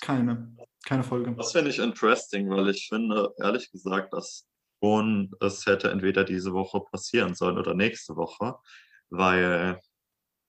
Keine. 0.00 0.56
Keine 0.84 1.02
Folge. 1.02 1.34
Das 1.34 1.52
finde 1.52 1.70
ich 1.70 1.78
interesting, 1.78 2.48
weil 2.50 2.68
ich 2.68 2.88
finde, 2.88 3.34
ehrlich 3.38 3.70
gesagt, 3.72 4.12
dass 4.12 4.47
schon 4.82 5.32
es 5.40 5.66
hätte 5.66 5.90
entweder 5.90 6.24
diese 6.24 6.52
Woche 6.52 6.80
passieren 6.80 7.34
sollen 7.34 7.58
oder 7.58 7.74
nächste 7.74 8.16
Woche, 8.16 8.56
weil 9.10 9.80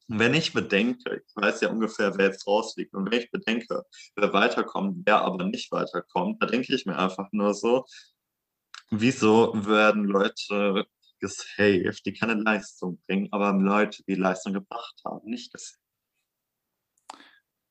wenn 0.09 0.33
ich 0.33 0.53
bedenke, 0.53 1.21
ich 1.25 1.35
weiß 1.35 1.61
ja 1.61 1.69
ungefähr, 1.69 2.17
wer 2.17 2.25
jetzt 2.25 2.47
rausfliegt, 2.47 2.93
und 2.95 3.09
wenn 3.09 3.19
ich 3.19 3.29
bedenke, 3.29 3.83
wer 4.15 4.33
weiterkommt, 4.33 5.03
wer 5.05 5.21
aber 5.21 5.45
nicht 5.45 5.71
weiterkommt, 5.71 6.41
da 6.41 6.47
denke 6.47 6.73
ich 6.73 6.85
mir 6.85 6.97
einfach 6.97 7.27
nur 7.31 7.53
so, 7.53 7.85
wieso 8.89 9.53
werden 9.65 10.05
Leute 10.05 10.85
gesaved, 11.19 12.05
die 12.05 12.13
keine 12.13 12.33
Leistung 12.33 12.99
bringen, 13.05 13.27
aber 13.31 13.53
Leute, 13.53 14.03
die 14.07 14.15
Leistung 14.15 14.53
gebracht 14.53 14.99
haben, 15.05 15.29
nicht 15.29 15.53
gesaved? 15.53 15.79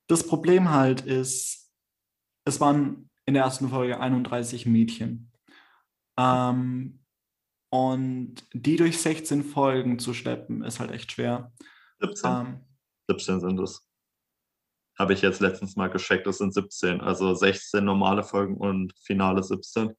Das 0.07 0.25
Problem 0.25 0.71
halt 0.71 1.01
ist, 1.03 1.71
es 2.45 2.61
waren 2.61 3.11
in 3.27 3.35
der 3.35 3.43
ersten 3.43 3.69
Folge 3.69 4.01
31 4.01 4.65
Mädchen. 4.65 5.33
Ähm, 6.19 6.99
und 7.71 8.35
die 8.53 8.77
durch 8.77 9.01
16 9.01 9.45
Folgen 9.45 9.99
zu 9.99 10.15
schleppen, 10.15 10.65
ist 10.65 10.81
halt 10.81 10.91
echt 10.91 11.13
schwer. 11.13 11.53
17. 12.01 12.31
Ähm, 12.31 12.61
17 13.09 13.41
sind 13.41 13.61
es. 13.61 13.87
Habe 14.99 15.13
ich 15.13 15.23
jetzt 15.23 15.41
letztens 15.41 15.77
mal 15.77 15.89
gecheckt, 15.89 16.27
es 16.27 16.39
sind 16.39 16.53
17. 16.53 17.01
Also 17.01 17.35
16 17.35 17.85
normale 17.85 18.25
Folgen 18.25 18.57
und 18.57 18.93
Finale 18.99 19.43
17. 19.43 19.95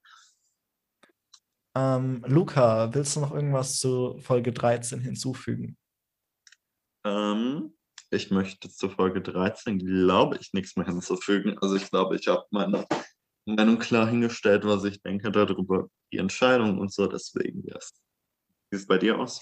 Ähm, 1.77 2.23
Luca, 2.27 2.93
willst 2.93 3.15
du 3.15 3.21
noch 3.21 3.33
irgendwas 3.33 3.77
zu 3.77 4.17
Folge 4.19 4.51
13 4.51 4.99
hinzufügen? 4.99 5.77
Ähm, 7.05 7.77
ich 8.09 8.31
möchte 8.31 8.69
zu 8.69 8.89
Folge 8.89 9.21
13, 9.21 9.79
glaube 9.79 10.37
ich, 10.41 10.51
nichts 10.51 10.75
mehr 10.75 10.87
hinzufügen. 10.87 11.57
Also 11.61 11.75
ich 11.75 11.89
glaube, 11.89 12.15
ich 12.15 12.27
habe 12.27 12.45
meine 12.49 12.85
Meinung 13.55 13.79
klar 13.79 14.07
hingestellt, 14.07 14.65
was 14.65 14.83
ich 14.83 15.01
denke 15.01 15.31
darüber, 15.31 15.89
die 16.11 16.17
Entscheidung 16.17 16.79
und 16.79 16.91
so. 16.91 17.07
Deswegen, 17.07 17.63
yes. 17.65 17.93
Wie 18.69 18.77
sieht 18.77 18.83
es 18.83 18.87
bei 18.87 18.97
dir 18.97 19.17
aus? 19.17 19.41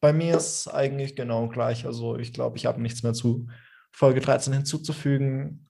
Bei 0.00 0.12
mir 0.12 0.36
ist 0.36 0.60
es 0.60 0.68
eigentlich 0.68 1.16
genau 1.16 1.48
gleich. 1.48 1.86
Also 1.86 2.16
ich 2.16 2.32
glaube, 2.32 2.56
ich 2.56 2.66
habe 2.66 2.80
nichts 2.80 3.02
mehr 3.02 3.14
zu 3.14 3.48
Folge 3.92 4.20
13 4.20 4.52
hinzuzufügen. 4.52 5.68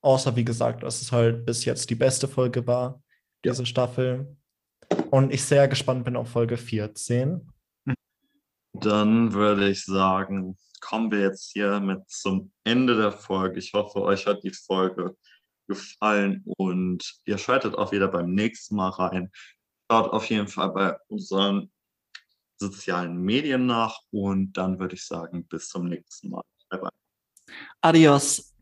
Außer, 0.00 0.36
wie 0.36 0.44
gesagt, 0.44 0.82
dass 0.82 1.02
es 1.02 1.12
halt 1.12 1.44
bis 1.46 1.64
jetzt 1.64 1.90
die 1.90 1.94
beste 1.94 2.28
Folge 2.28 2.66
war, 2.66 3.02
diese 3.44 3.62
ja. 3.62 3.66
Staffel. 3.66 4.36
Und 5.10 5.32
ich 5.32 5.44
sehr 5.44 5.68
gespannt 5.68 6.04
bin 6.04 6.16
auf 6.16 6.30
Folge 6.30 6.56
14. 6.56 7.48
Dann 8.72 9.32
würde 9.32 9.68
ich 9.68 9.84
sagen, 9.84 10.56
kommen 10.80 11.10
wir 11.10 11.20
jetzt 11.20 11.52
hier 11.52 11.80
mit 11.80 12.08
zum 12.08 12.52
Ende 12.64 12.96
der 12.96 13.12
Folge. 13.12 13.58
Ich 13.58 13.72
hoffe, 13.72 14.02
euch 14.02 14.26
hat 14.26 14.42
die 14.44 14.52
Folge 14.52 15.16
gefallen 15.66 16.42
und 16.56 17.20
ihr 17.24 17.38
schaltet 17.38 17.74
auch 17.74 17.92
wieder 17.92 18.08
beim 18.08 18.32
nächsten 18.32 18.76
Mal 18.76 18.90
rein. 18.90 19.30
Schaut 19.90 20.12
auf 20.12 20.26
jeden 20.26 20.48
Fall 20.48 20.70
bei 20.70 20.96
unseren 21.08 21.70
sozialen 22.58 23.20
Medien 23.22 23.66
nach 23.66 24.00
und 24.10 24.52
dann 24.54 24.78
würde 24.78 24.94
ich 24.94 25.04
sagen, 25.04 25.46
bis 25.46 25.68
zum 25.68 25.88
nächsten 25.88 26.30
Mal. 26.30 26.42
Bye 26.70 26.80
bye. 26.80 26.90
Adios. 27.80 28.54